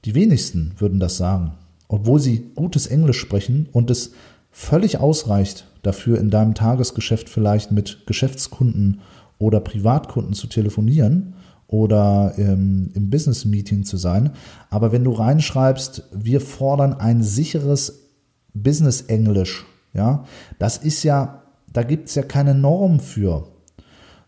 Die 0.03 0.15
wenigsten 0.15 0.73
würden 0.77 0.99
das 0.99 1.17
sagen, 1.17 1.53
obwohl 1.87 2.19
sie 2.19 2.51
gutes 2.55 2.87
Englisch 2.87 3.19
sprechen 3.19 3.69
und 3.71 3.89
es 3.89 4.11
völlig 4.57 4.99
ausreicht, 4.99 5.67
dafür 5.83 6.19
in 6.19 6.29
deinem 6.29 6.53
Tagesgeschäft 6.53 7.29
vielleicht 7.29 7.71
mit 7.71 8.07
Geschäftskunden 8.07 9.01
oder 9.37 9.59
Privatkunden 9.59 10.33
zu 10.33 10.47
telefonieren 10.47 11.35
oder 11.67 12.33
ähm, 12.37 12.91
im 12.93 13.09
Business 13.09 13.43
Meeting 13.45 13.83
zu 13.83 13.97
sein. 13.97 14.31
Aber 14.69 14.91
wenn 14.91 15.03
du 15.03 15.11
reinschreibst, 15.11 16.03
wir 16.13 16.39
fordern 16.39 16.93
ein 16.93 17.21
sicheres 17.21 18.11
Business 18.53 19.01
Englisch 19.01 19.65
ja, 19.95 20.25
das 20.59 20.77
ist 20.77 21.03
ja, 21.03 21.43
da 21.71 21.83
gibt 21.83 22.09
es 22.09 22.15
ja 22.15 22.23
keine 22.23 22.53
Norm 22.53 22.99
für. 22.99 23.47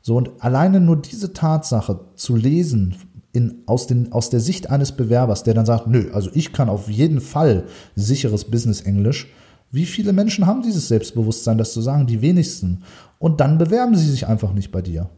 So, 0.01 0.15
und 0.15 0.31
alleine 0.39 0.79
nur 0.79 0.95
diese 0.95 1.33
Tatsache 1.33 1.99
zu 2.15 2.37
lesen 2.37 2.95
in, 3.33 3.63
aus, 3.65 3.85
den, 3.85 4.13
aus 4.13 4.29
der 4.29 4.39
Sicht 4.39 4.69
eines 4.69 4.93
Bewerbers, 4.93 5.43
der 5.43 5.53
dann 5.53 5.65
sagt, 5.65 5.87
nö, 5.87 6.09
also 6.13 6.29
ich 6.33 6.53
kann 6.53 6.69
auf 6.69 6.89
jeden 6.89 7.19
Fall 7.19 7.65
sicheres 7.95 8.45
Business 8.45 8.79
Englisch. 8.81 9.27
Wie 9.71 9.85
viele 9.85 10.13
Menschen 10.13 10.47
haben 10.47 10.61
dieses 10.61 10.87
Selbstbewusstsein, 10.87 11.57
das 11.57 11.73
zu 11.73 11.81
sagen? 11.81 12.07
Die 12.07 12.21
wenigsten. 12.21 12.83
Und 13.19 13.39
dann 13.41 13.57
bewerben 13.57 13.95
sie 13.95 14.09
sich 14.09 14.27
einfach 14.27 14.53
nicht 14.53 14.71
bei 14.71 14.81
dir. 14.81 15.09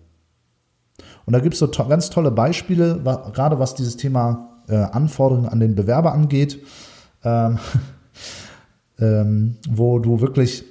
Und 1.25 1.33
da 1.33 1.39
gibt 1.39 1.53
es 1.53 1.59
so 1.59 1.67
to 1.67 1.88
ganz 1.88 2.09
tolle 2.09 2.31
Beispiele, 2.31 2.99
gerade 3.33 3.59
was 3.59 3.75
dieses 3.75 3.97
Thema 3.97 4.63
äh, 4.67 4.75
Anforderungen 4.75 5.47
an 5.47 5.59
den 5.59 5.75
Bewerber 5.75 6.13
angeht. 6.13 6.59
Ähm, 7.23 7.59
ähm, 8.99 9.57
wo 9.69 9.99
du 9.99 10.21
wirklich 10.21 10.63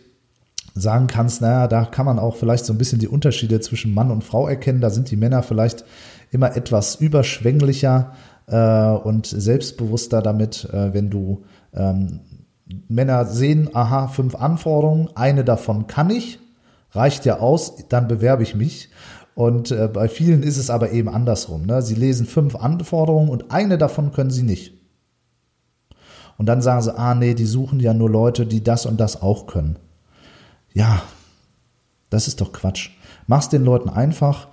sagen 0.74 1.06
kannst, 1.06 1.40
naja, 1.40 1.66
da 1.66 1.84
kann 1.84 2.06
man 2.06 2.18
auch 2.18 2.36
vielleicht 2.36 2.64
so 2.64 2.72
ein 2.72 2.78
bisschen 2.78 2.98
die 2.98 3.08
Unterschiede 3.08 3.60
zwischen 3.60 3.94
Mann 3.94 4.10
und 4.10 4.24
Frau 4.24 4.48
erkennen. 4.48 4.80
Da 4.80 4.90
sind 4.90 5.10
die 5.10 5.16
Männer 5.16 5.42
vielleicht 5.42 5.84
immer 6.30 6.56
etwas 6.56 6.96
überschwänglicher 6.96 8.12
äh, 8.46 8.90
und 8.90 9.26
selbstbewusster 9.26 10.22
damit, 10.22 10.68
äh, 10.72 10.92
wenn 10.92 11.10
du 11.10 11.44
ähm, 11.74 12.20
Männer 12.88 13.24
sehen, 13.26 13.70
aha, 13.74 14.09
fünf 14.09 14.35
Anforderungen, 14.35 15.09
eine 15.14 15.44
davon 15.44 15.87
kann 15.87 16.11
ich, 16.11 16.38
reicht 16.92 17.24
ja 17.24 17.38
aus, 17.40 17.88
dann 17.88 18.09
bewerbe 18.09 18.42
ich 18.42 18.54
mich. 18.54 18.90
Und 19.35 19.70
äh, 19.70 19.88
bei 19.92 20.09
vielen 20.09 20.42
ist 20.42 20.57
es 20.57 20.68
aber 20.68 20.90
eben 20.90 21.09
andersrum. 21.09 21.64
Ne? 21.64 21.81
Sie 21.81 21.94
lesen 21.94 22.26
fünf 22.26 22.57
Anforderungen 22.57 23.28
und 23.28 23.52
eine 23.52 23.78
davon 23.78 24.12
können 24.12 24.31
sie 24.31 24.42
nicht. 24.42 24.72
Und 26.38 26.46
dann 26.46 26.62
sagen 26.62 26.83
sie, 26.83 26.96
ah 26.96 27.14
nee, 27.14 27.35
die 27.35 27.46
suchen 27.46 27.81
ja 27.81 27.94
nur 27.94 28.11
Leute, 28.11 28.46
die 28.46 28.62
das 28.62 28.87
und 28.87 28.98
das 28.98 29.22
auch 29.22 29.46
können. 29.46 29.76
Ja, 30.72 31.02
das 32.11 32.28
ist 32.28 32.40
doch 32.40 32.52
Quatsch. 32.52 32.90
Mach's 33.26 33.48
den 33.48 33.64
Leuten 33.64 33.88
einfach, 33.88 34.48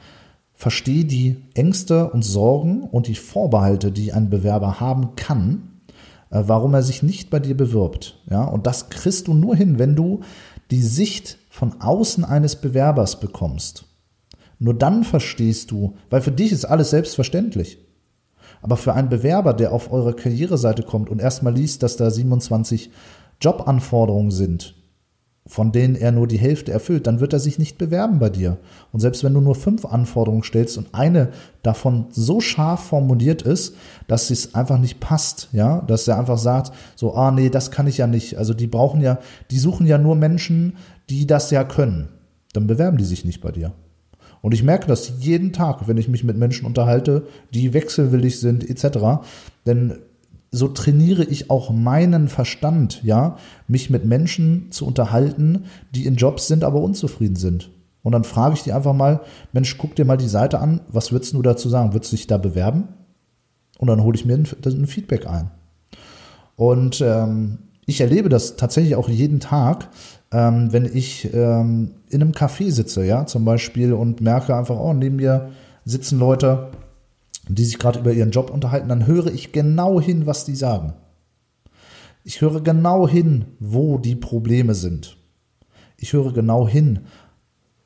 versteh 0.53 1.03
die 1.03 1.37
Ängste 1.53 2.09
und 2.09 2.23
Sorgen 2.23 2.83
und 2.83 3.07
die 3.07 3.15
Vorbehalte, 3.15 3.91
die 3.91 4.13
ein 4.13 4.29
Bewerber 4.29 4.79
haben 4.79 5.15
kann, 5.15 5.74
warum 6.29 6.73
er 6.73 6.83
sich 6.83 7.03
nicht 7.03 7.29
bei 7.29 7.39
dir 7.39 7.55
bewirbt. 7.55 8.21
Ja, 8.29 8.43
und 8.43 8.67
das 8.67 8.89
kriegst 8.89 9.27
du 9.27 9.33
nur 9.33 9.55
hin, 9.55 9.79
wenn 9.79 9.95
du 9.95 10.21
die 10.71 10.81
Sicht 10.81 11.37
von 11.49 11.81
außen 11.81 12.23
eines 12.25 12.55
Bewerbers 12.55 13.19
bekommst. 13.19 13.85
Nur 14.59 14.73
dann 14.73 15.03
verstehst 15.03 15.71
du, 15.71 15.95
weil 16.09 16.21
für 16.21 16.31
dich 16.31 16.51
ist 16.51 16.65
alles 16.65 16.89
selbstverständlich. 16.89 17.79
Aber 18.61 18.77
für 18.77 18.93
einen 18.93 19.09
Bewerber, 19.09 19.53
der 19.53 19.71
auf 19.73 19.91
eure 19.91 20.15
Karriereseite 20.15 20.83
kommt 20.83 21.09
und 21.09 21.21
erstmal 21.21 21.53
liest, 21.53 21.83
dass 21.83 21.97
da 21.97 22.09
27 22.09 22.89
Jobanforderungen 23.41 24.31
sind, 24.31 24.75
von 25.47 25.71
denen 25.71 25.95
er 25.95 26.11
nur 26.11 26.27
die 26.27 26.39
Hälfte 26.39 26.71
erfüllt, 26.71 27.05
dann 27.05 27.19
wird 27.19 27.31
er 27.31 27.39
sich 27.39 27.59
nicht 27.59 27.77
bewerben 27.77 28.17
bei 28.17 28.29
dir. 28.29 28.57
Und 28.91 28.99
selbst 28.99 29.23
wenn 29.23 29.33
du 29.33 29.41
nur 29.41 29.53
fünf 29.53 29.85
Anforderungen 29.85 30.43
stellst 30.43 30.77
und 30.77 30.87
eine 30.93 31.29
davon 31.61 32.07
so 32.09 32.41
scharf 32.41 32.85
formuliert 32.85 33.43
ist, 33.43 33.75
dass 34.07 34.31
es 34.31 34.55
einfach 34.55 34.79
nicht 34.79 34.99
passt, 34.99 35.49
ja, 35.51 35.81
dass 35.81 36.07
er 36.07 36.17
einfach 36.17 36.39
sagt, 36.39 36.71
so, 36.95 37.13
ah, 37.13 37.29
nee, 37.29 37.49
das 37.49 37.69
kann 37.69 37.85
ich 37.85 37.99
ja 37.99 38.07
nicht. 38.07 38.37
Also 38.37 38.55
die 38.55 38.65
brauchen 38.65 39.01
ja, 39.01 39.19
die 39.51 39.59
suchen 39.59 39.85
ja 39.85 39.99
nur 39.99 40.15
Menschen, 40.15 40.77
die 41.11 41.27
das 41.27 41.51
ja 41.51 41.63
können. 41.63 42.09
Dann 42.53 42.65
bewerben 42.65 42.97
die 42.97 43.05
sich 43.05 43.23
nicht 43.23 43.41
bei 43.41 43.51
dir. 43.51 43.73
Und 44.41 44.53
ich 44.53 44.63
merke 44.63 44.87
das 44.87 45.13
jeden 45.19 45.53
Tag, 45.53 45.87
wenn 45.87 45.97
ich 45.97 46.07
mich 46.07 46.23
mit 46.23 46.37
Menschen 46.37 46.65
unterhalte, 46.65 47.27
die 47.53 47.73
wechselwillig 47.73 48.39
sind, 48.39 48.67
etc. 48.67 49.25
Denn 49.65 49.99
so 50.55 50.69
trainiere 50.69 51.25
ich 51.25 51.49
auch 51.49 51.69
meinen 51.69 52.29
Verstand, 52.29 53.03
ja, 53.03 53.35
mich 53.67 53.89
mit 53.89 54.05
Menschen 54.05 54.71
zu 54.71 54.85
unterhalten, 54.85 55.65
die 55.93 56.05
in 56.05 56.15
Jobs 56.15 56.47
sind, 56.47 56.63
aber 56.63 56.79
unzufrieden 56.79 57.35
sind. 57.35 57.71
Und 58.03 58.13
dann 58.13 58.23
frage 58.23 58.53
ich 58.53 58.63
die 58.63 58.71
einfach 58.71 58.93
mal, 58.93 59.21
Mensch, 59.51 59.77
guck 59.77 59.95
dir 59.95 60.05
mal 60.05 60.15
die 60.15 60.29
Seite 60.29 60.59
an, 60.59 60.79
was 60.87 61.11
würdest 61.11 61.33
du 61.33 61.41
dazu 61.41 61.67
sagen? 61.67 61.93
Würdest 61.93 62.13
du 62.13 62.15
dich 62.15 62.27
da 62.27 62.37
bewerben? 62.37 62.87
Und 63.79 63.87
dann 63.87 64.01
hole 64.01 64.15
ich 64.15 64.25
mir 64.25 64.35
ein, 64.35 64.45
Feedback 64.87 65.27
ein. 65.27 65.51
Und 66.55 67.01
ähm, 67.01 67.57
ich 67.85 67.99
erlebe 67.99 68.29
das 68.29 68.55
tatsächlich 68.55 68.95
auch 68.95 69.09
jeden 69.09 69.41
Tag, 69.41 69.89
ähm, 70.31 70.71
wenn 70.71 70.85
ich 70.85 71.33
ähm, 71.33 71.95
in 72.09 72.21
einem 72.21 72.31
Café 72.31 72.71
sitze, 72.71 73.05
ja, 73.05 73.25
zum 73.25 73.43
Beispiel, 73.43 73.91
und 73.91 74.21
merke 74.21 74.55
einfach, 74.55 74.79
oh, 74.79 74.93
neben 74.93 75.17
mir 75.17 75.49
sitzen 75.83 76.17
Leute, 76.17 76.69
die 77.47 77.65
sich 77.65 77.79
gerade 77.79 77.99
über 77.99 78.13
ihren 78.13 78.31
Job 78.31 78.49
unterhalten, 78.49 78.89
dann 78.89 79.07
höre 79.07 79.27
ich 79.27 79.51
genau 79.51 80.01
hin, 80.01 80.25
was 80.25 80.45
die 80.45 80.55
sagen. 80.55 80.93
Ich 82.23 82.41
höre 82.41 82.61
genau 82.61 83.07
hin, 83.07 83.45
wo 83.59 83.97
die 83.97 84.15
Probleme 84.15 84.73
sind. 84.73 85.17
Ich 85.97 86.13
höre 86.13 86.33
genau 86.33 86.67
hin, 86.67 87.01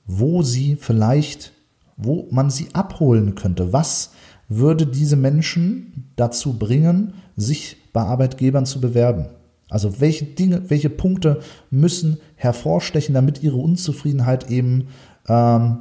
wo 0.06 0.42
sie 0.44 0.78
vielleicht, 0.78 1.52
wo 1.98 2.28
man 2.32 2.50
sie 2.50 2.70
abholen 2.74 3.36
könnte. 3.36 3.74
Was 3.74 4.12
würde 4.48 4.88
diese 4.88 5.18
Menschen 5.18 6.12
dazu 6.16 6.58
bringen, 6.58 7.14
sich 7.36 7.78
bei 7.92 8.02
Arbeitgebern 8.02 8.66
zu 8.66 8.80
bewerben? 8.80 9.28
Also 9.70 10.02
welche 10.02 10.26
Dinge, 10.26 10.70
welche 10.70 10.90
Punkte 10.90 11.42
müssen 11.70 12.18
hervorstechen, 12.36 13.14
damit 13.14 13.44
ihre 13.44 13.58
Unzufriedenheit 13.58 14.50
eben 14.50 14.88
ähm, 15.28 15.80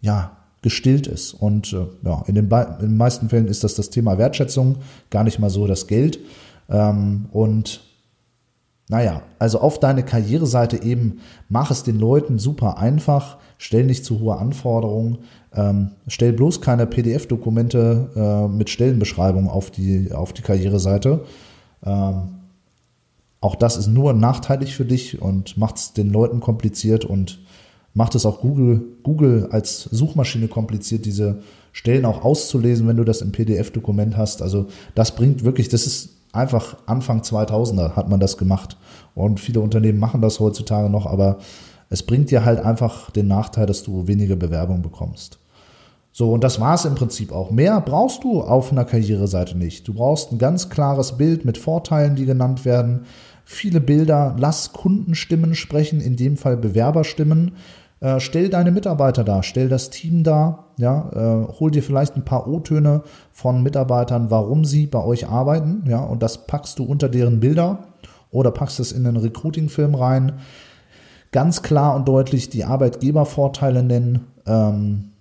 ja 0.00 0.35
gestillt 0.66 1.06
ist. 1.06 1.32
Und 1.32 1.72
äh, 1.72 1.86
ja, 2.04 2.24
in 2.26 2.34
den, 2.34 2.50
in 2.50 2.78
den, 2.80 2.96
meisten 2.96 3.28
Fällen 3.28 3.46
ist 3.46 3.62
das 3.62 3.76
das 3.76 3.88
Thema 3.88 4.18
Wertschätzung, 4.18 4.78
gar 5.10 5.22
nicht 5.22 5.38
mal 5.38 5.48
so 5.48 5.68
das 5.68 5.86
Geld. 5.86 6.18
Ähm, 6.68 7.26
und 7.30 7.82
naja, 8.88 9.22
also 9.38 9.60
auf 9.60 9.78
deine 9.78 10.02
Karriereseite 10.02 10.82
eben, 10.82 11.20
mach 11.48 11.70
es 11.70 11.84
den 11.84 12.00
Leuten 12.00 12.40
super 12.40 12.78
einfach, 12.78 13.38
stell 13.58 13.84
nicht 13.84 14.04
zu 14.04 14.18
hohe 14.18 14.38
Anforderungen, 14.38 15.18
ähm, 15.54 15.92
stell 16.08 16.32
bloß 16.32 16.60
keine 16.60 16.88
PDF-Dokumente 16.88 18.10
äh, 18.16 18.48
mit 18.48 18.68
Stellenbeschreibung 18.68 19.48
auf 19.48 19.70
die, 19.70 20.10
auf 20.12 20.32
die 20.32 20.42
Karriereseite. 20.42 21.26
Ähm, 21.84 22.40
auch 23.40 23.54
das 23.54 23.76
ist 23.76 23.86
nur 23.86 24.14
nachteilig 24.14 24.74
für 24.74 24.84
dich 24.84 25.22
und 25.22 25.56
macht 25.56 25.76
es 25.76 25.92
den 25.92 26.10
Leuten 26.10 26.40
kompliziert 26.40 27.04
und 27.04 27.38
macht 27.96 28.14
es 28.14 28.26
auch 28.26 28.40
Google, 28.40 28.82
Google 29.02 29.48
als 29.50 29.84
Suchmaschine 29.84 30.48
kompliziert, 30.48 31.06
diese 31.06 31.38
Stellen 31.72 32.04
auch 32.04 32.24
auszulesen, 32.24 32.86
wenn 32.86 32.98
du 32.98 33.04
das 33.04 33.22
im 33.22 33.32
PDF-Dokument 33.32 34.18
hast. 34.18 34.42
Also 34.42 34.66
das 34.94 35.14
bringt 35.14 35.44
wirklich, 35.44 35.70
das 35.70 35.86
ist 35.86 36.10
einfach 36.32 36.76
Anfang 36.84 37.22
2000er 37.22 37.96
hat 37.96 38.10
man 38.10 38.20
das 38.20 38.36
gemacht. 38.36 38.76
Und 39.14 39.40
viele 39.40 39.60
Unternehmen 39.60 39.98
machen 39.98 40.20
das 40.20 40.40
heutzutage 40.40 40.90
noch, 40.90 41.06
aber 41.06 41.38
es 41.88 42.02
bringt 42.02 42.30
dir 42.30 42.44
halt 42.44 42.60
einfach 42.60 43.10
den 43.10 43.28
Nachteil, 43.28 43.64
dass 43.64 43.82
du 43.82 44.06
weniger 44.06 44.36
Bewerbung 44.36 44.82
bekommst. 44.82 45.38
So, 46.12 46.32
und 46.32 46.44
das 46.44 46.60
war 46.60 46.74
es 46.74 46.84
im 46.84 46.96
Prinzip 46.96 47.32
auch. 47.32 47.50
Mehr 47.50 47.80
brauchst 47.80 48.24
du 48.24 48.42
auf 48.42 48.72
einer 48.72 48.84
Karriereseite 48.84 49.56
nicht. 49.56 49.88
Du 49.88 49.94
brauchst 49.94 50.32
ein 50.32 50.38
ganz 50.38 50.68
klares 50.68 51.16
Bild 51.16 51.46
mit 51.46 51.56
Vorteilen, 51.56 52.14
die 52.14 52.26
genannt 52.26 52.66
werden. 52.66 53.06
Viele 53.46 53.80
Bilder, 53.80 54.34
lass 54.38 54.72
Kundenstimmen 54.72 55.54
sprechen, 55.54 56.00
in 56.00 56.16
dem 56.16 56.36
Fall 56.36 56.56
Bewerberstimmen. 56.56 57.52
Äh, 58.00 58.20
stell 58.20 58.50
deine 58.50 58.72
Mitarbeiter 58.72 59.24
da, 59.24 59.42
stell 59.42 59.68
das 59.68 59.88
Team 59.90 60.22
da, 60.22 60.66
ja, 60.76 61.10
äh, 61.12 61.58
hol 61.58 61.70
dir 61.70 61.82
vielleicht 61.82 62.16
ein 62.16 62.24
paar 62.24 62.46
O-Töne 62.46 63.02
von 63.32 63.62
Mitarbeitern, 63.62 64.30
warum 64.30 64.64
sie 64.64 64.86
bei 64.86 65.02
euch 65.02 65.28
arbeiten, 65.28 65.84
ja, 65.88 66.00
und 66.00 66.22
das 66.22 66.46
packst 66.46 66.78
du 66.78 66.84
unter 66.84 67.08
deren 67.08 67.40
Bilder 67.40 67.84
oder 68.30 68.50
packst 68.50 68.80
es 68.80 68.92
in 68.92 69.06
einen 69.06 69.16
Recruiting-Film 69.16 69.94
rein. 69.94 70.32
Ganz 71.32 71.62
klar 71.62 71.96
und 71.96 72.06
deutlich 72.06 72.50
die 72.50 72.64
Arbeitgebervorteile 72.64 73.82
nennen 73.82 74.26
ähm, 74.46 75.12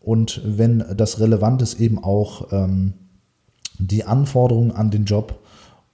und 0.00 0.40
wenn 0.44 0.84
das 0.96 1.18
relevant 1.18 1.60
ist, 1.62 1.80
eben 1.80 2.02
auch 2.02 2.52
ähm, 2.52 2.94
die 3.80 4.04
Anforderungen 4.04 4.70
an 4.70 4.92
den 4.92 5.04
Job 5.04 5.40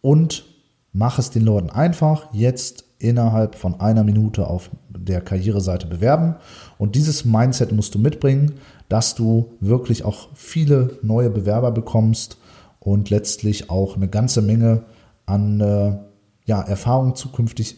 und 0.03 0.45
mach 0.93 1.19
es 1.19 1.31
den 1.31 1.43
Leuten 1.43 1.71
einfach. 1.71 2.33
Jetzt 2.33 2.85
innerhalb 2.99 3.57
von 3.57 3.81
einer 3.81 4.05
Minute 4.05 4.47
auf 4.47 4.71
der 4.89 5.21
Karriereseite 5.21 5.87
bewerben. 5.87 6.37
Und 6.79 6.95
dieses 6.95 7.25
Mindset 7.25 7.73
musst 7.73 7.95
du 7.95 7.99
mitbringen, 7.99 8.53
dass 8.89 9.15
du 9.15 9.53
wirklich 9.61 10.05
auch 10.05 10.29
viele 10.35 10.99
neue 11.03 11.31
Bewerber 11.31 11.73
bekommst 11.73 12.39
und 12.79 13.11
letztlich 13.11 13.71
auch 13.71 13.97
eine 13.97 14.09
ganze 14.09 14.43
Menge 14.43 14.85
an 15.27 15.61
äh, 15.61 15.97
ja, 16.45 16.61
Erfahrung 16.63 17.15
zukünftig 17.15 17.77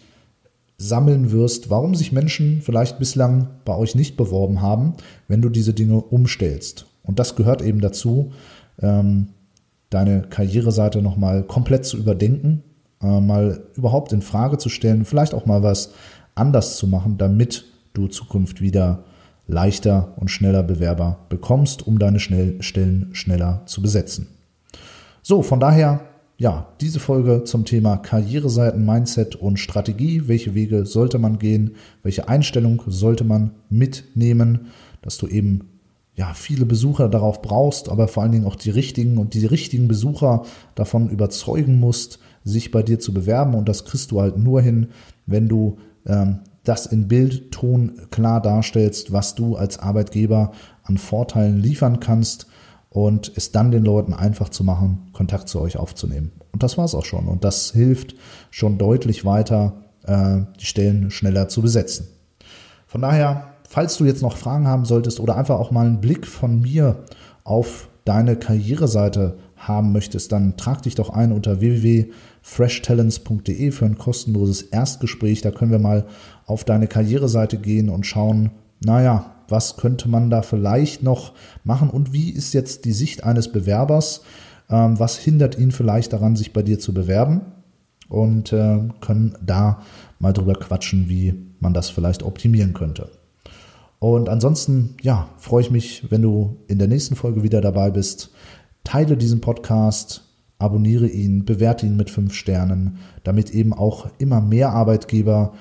sammeln 0.76 1.30
wirst, 1.30 1.70
warum 1.70 1.94
sich 1.94 2.12
Menschen 2.12 2.60
vielleicht 2.60 2.98
bislang 2.98 3.48
bei 3.64 3.76
euch 3.76 3.94
nicht 3.94 4.16
beworben 4.16 4.60
haben, 4.60 4.94
wenn 5.28 5.40
du 5.40 5.48
diese 5.48 5.72
Dinge 5.72 6.00
umstellst. 6.00 6.86
Und 7.02 7.18
das 7.18 7.36
gehört 7.36 7.62
eben 7.62 7.80
dazu, 7.80 8.32
ähm, 8.80 9.28
deine 9.88 10.22
Karriereseite 10.22 11.00
nochmal 11.00 11.44
komplett 11.44 11.84
zu 11.84 11.96
überdenken 11.96 12.64
äh, 13.04 13.20
mal 13.20 13.62
überhaupt 13.74 14.12
in 14.12 14.22
Frage 14.22 14.58
zu 14.58 14.68
stellen, 14.68 15.04
vielleicht 15.04 15.34
auch 15.34 15.46
mal 15.46 15.62
was 15.62 15.92
anders 16.34 16.76
zu 16.76 16.86
machen, 16.86 17.18
damit 17.18 17.64
du 17.92 18.08
Zukunft 18.08 18.60
wieder 18.60 19.04
leichter 19.46 20.14
und 20.16 20.30
schneller 20.30 20.62
Bewerber 20.62 21.18
bekommst, 21.28 21.86
um 21.86 21.98
deine 21.98 22.18
schnell, 22.18 22.62
Stellen 22.62 23.10
schneller 23.12 23.62
zu 23.66 23.82
besetzen. 23.82 24.28
So, 25.22 25.42
von 25.42 25.60
daher, 25.60 26.00
ja, 26.36 26.66
diese 26.80 26.98
Folge 26.98 27.44
zum 27.44 27.64
Thema 27.64 27.96
Karriereseiten, 27.96 28.84
Mindset 28.84 29.36
und 29.36 29.58
Strategie. 29.58 30.26
Welche 30.26 30.54
Wege 30.54 30.84
sollte 30.84 31.18
man 31.18 31.38
gehen? 31.38 31.76
Welche 32.02 32.28
Einstellung 32.28 32.82
sollte 32.86 33.24
man 33.24 33.52
mitnehmen, 33.70 34.72
dass 35.02 35.16
du 35.16 35.28
eben 35.28 35.68
ja, 36.16 36.32
viele 36.34 36.64
Besucher 36.64 37.08
darauf 37.08 37.42
brauchst, 37.42 37.88
aber 37.88 38.08
vor 38.08 38.22
allen 38.22 38.32
Dingen 38.32 38.46
auch 38.46 38.56
die 38.56 38.70
richtigen 38.70 39.18
und 39.18 39.34
die 39.34 39.46
richtigen 39.46 39.88
Besucher 39.88 40.44
davon 40.74 41.08
überzeugen 41.08 41.80
musst, 41.80 42.18
sich 42.44 42.70
bei 42.70 42.82
dir 42.82 42.98
zu 42.98 43.12
bewerben. 43.12 43.54
Und 43.54 43.68
das 43.68 43.84
kriegst 43.84 44.10
du 44.10 44.20
halt 44.20 44.36
nur 44.36 44.60
hin, 44.60 44.88
wenn 45.26 45.48
du 45.48 45.78
ähm, 46.06 46.40
das 46.64 46.86
in 46.86 47.08
Bild, 47.08 47.50
Ton 47.52 48.00
klar 48.10 48.40
darstellst, 48.40 49.12
was 49.12 49.34
du 49.34 49.56
als 49.56 49.78
Arbeitgeber 49.78 50.52
an 50.82 50.98
Vorteilen 50.98 51.58
liefern 51.58 52.00
kannst 52.00 52.46
und 52.90 53.32
es 53.36 53.52
dann 53.52 53.70
den 53.70 53.84
Leuten 53.84 54.14
einfach 54.14 54.48
zu 54.48 54.64
machen, 54.64 55.08
Kontakt 55.12 55.48
zu 55.48 55.60
euch 55.60 55.76
aufzunehmen. 55.76 56.32
Und 56.52 56.62
das 56.62 56.78
war's 56.78 56.94
auch 56.94 57.04
schon. 57.04 57.26
Und 57.26 57.44
das 57.44 57.72
hilft 57.72 58.14
schon 58.50 58.78
deutlich 58.78 59.24
weiter, 59.24 59.82
äh, 60.04 60.42
die 60.60 60.66
Stellen 60.66 61.10
schneller 61.10 61.48
zu 61.48 61.60
besetzen. 61.60 62.08
Von 62.86 63.02
daher, 63.02 63.48
falls 63.68 63.96
du 63.96 64.04
jetzt 64.04 64.22
noch 64.22 64.36
Fragen 64.36 64.68
haben 64.68 64.84
solltest 64.84 65.20
oder 65.20 65.36
einfach 65.36 65.58
auch 65.58 65.70
mal 65.70 65.86
einen 65.86 66.00
Blick 66.00 66.26
von 66.26 66.60
mir 66.60 67.04
auf 67.42 67.88
deine 68.04 68.36
Karriereseite 68.36 69.38
haben 69.56 69.92
möchtest, 69.92 70.32
dann 70.32 70.56
trag 70.56 70.82
dich 70.82 70.94
doch 70.94 71.10
ein 71.10 71.32
unter 71.32 71.60
www.freshtalents.de 71.60 73.70
für 73.70 73.84
ein 73.84 73.98
kostenloses 73.98 74.62
Erstgespräch. 74.62 75.40
Da 75.40 75.50
können 75.50 75.70
wir 75.70 75.78
mal 75.78 76.06
auf 76.46 76.64
deine 76.64 76.86
Karriereseite 76.86 77.58
gehen 77.58 77.88
und 77.88 78.06
schauen, 78.06 78.50
naja, 78.84 79.32
was 79.48 79.76
könnte 79.76 80.08
man 80.08 80.30
da 80.30 80.42
vielleicht 80.42 81.02
noch 81.02 81.32
machen 81.64 81.90
und 81.90 82.12
wie 82.12 82.30
ist 82.30 82.54
jetzt 82.54 82.84
die 82.84 82.92
Sicht 82.92 83.24
eines 83.24 83.52
Bewerbers? 83.52 84.22
Ähm, 84.70 84.98
was 84.98 85.18
hindert 85.18 85.58
ihn 85.58 85.72
vielleicht 85.72 86.12
daran, 86.12 86.36
sich 86.36 86.52
bei 86.52 86.62
dir 86.62 86.78
zu 86.78 86.94
bewerben? 86.94 87.42
und 88.08 88.52
äh, 88.52 88.80
können 89.00 89.36
da 89.44 89.82
mal 90.18 90.32
drüber 90.32 90.54
quatschen, 90.54 91.08
wie 91.08 91.34
man 91.60 91.74
das 91.74 91.90
vielleicht 91.90 92.22
optimieren 92.22 92.72
könnte. 92.72 93.10
Und 93.98 94.28
ansonsten, 94.28 94.96
ja, 95.02 95.28
freue 95.38 95.62
ich 95.62 95.70
mich, 95.70 96.10
wenn 96.10 96.22
du 96.22 96.56
in 96.68 96.78
der 96.78 96.88
nächsten 96.88 97.16
Folge 97.16 97.42
wieder 97.42 97.60
dabei 97.60 97.90
bist. 97.90 98.30
Teile 98.84 99.16
diesen 99.16 99.40
Podcast, 99.40 100.22
abonniere 100.58 101.08
ihn, 101.08 101.44
bewerte 101.44 101.86
ihn 101.86 101.96
mit 101.96 102.10
fünf 102.10 102.34
Sternen, 102.34 102.98
damit 103.24 103.50
eben 103.50 103.72
auch 103.72 104.08
immer 104.18 104.40
mehr 104.40 104.70
Arbeitgeber 104.70 105.54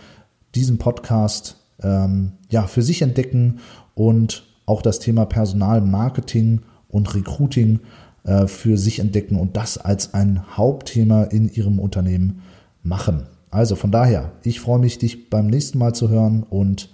diesen 0.55 0.77
Podcast 0.77 1.57
ähm, 1.81 2.33
ja, 2.49 2.67
für 2.67 2.81
sich 2.81 3.01
entdecken 3.01 3.59
und 3.95 4.43
auch 4.65 4.81
das 4.81 4.99
Thema 4.99 5.25
Personalmarketing 5.25 6.61
und 6.87 7.15
Recruiting 7.15 7.79
äh, 8.23 8.47
für 8.47 8.77
sich 8.77 8.99
entdecken 8.99 9.35
und 9.35 9.57
das 9.57 9.77
als 9.77 10.13
ein 10.13 10.55
Hauptthema 10.55 11.23
in 11.23 11.49
ihrem 11.49 11.79
Unternehmen 11.79 12.41
machen. 12.83 13.27
Also 13.49 13.75
von 13.75 13.91
daher, 13.91 14.31
ich 14.43 14.59
freue 14.59 14.79
mich, 14.79 14.97
dich 14.97 15.29
beim 15.29 15.47
nächsten 15.47 15.77
Mal 15.77 15.93
zu 15.93 16.09
hören 16.09 16.43
und 16.43 16.89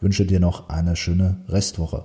wünsche 0.00 0.26
dir 0.26 0.40
noch 0.40 0.68
eine 0.68 0.96
schöne 0.96 1.38
Restwoche. 1.48 2.04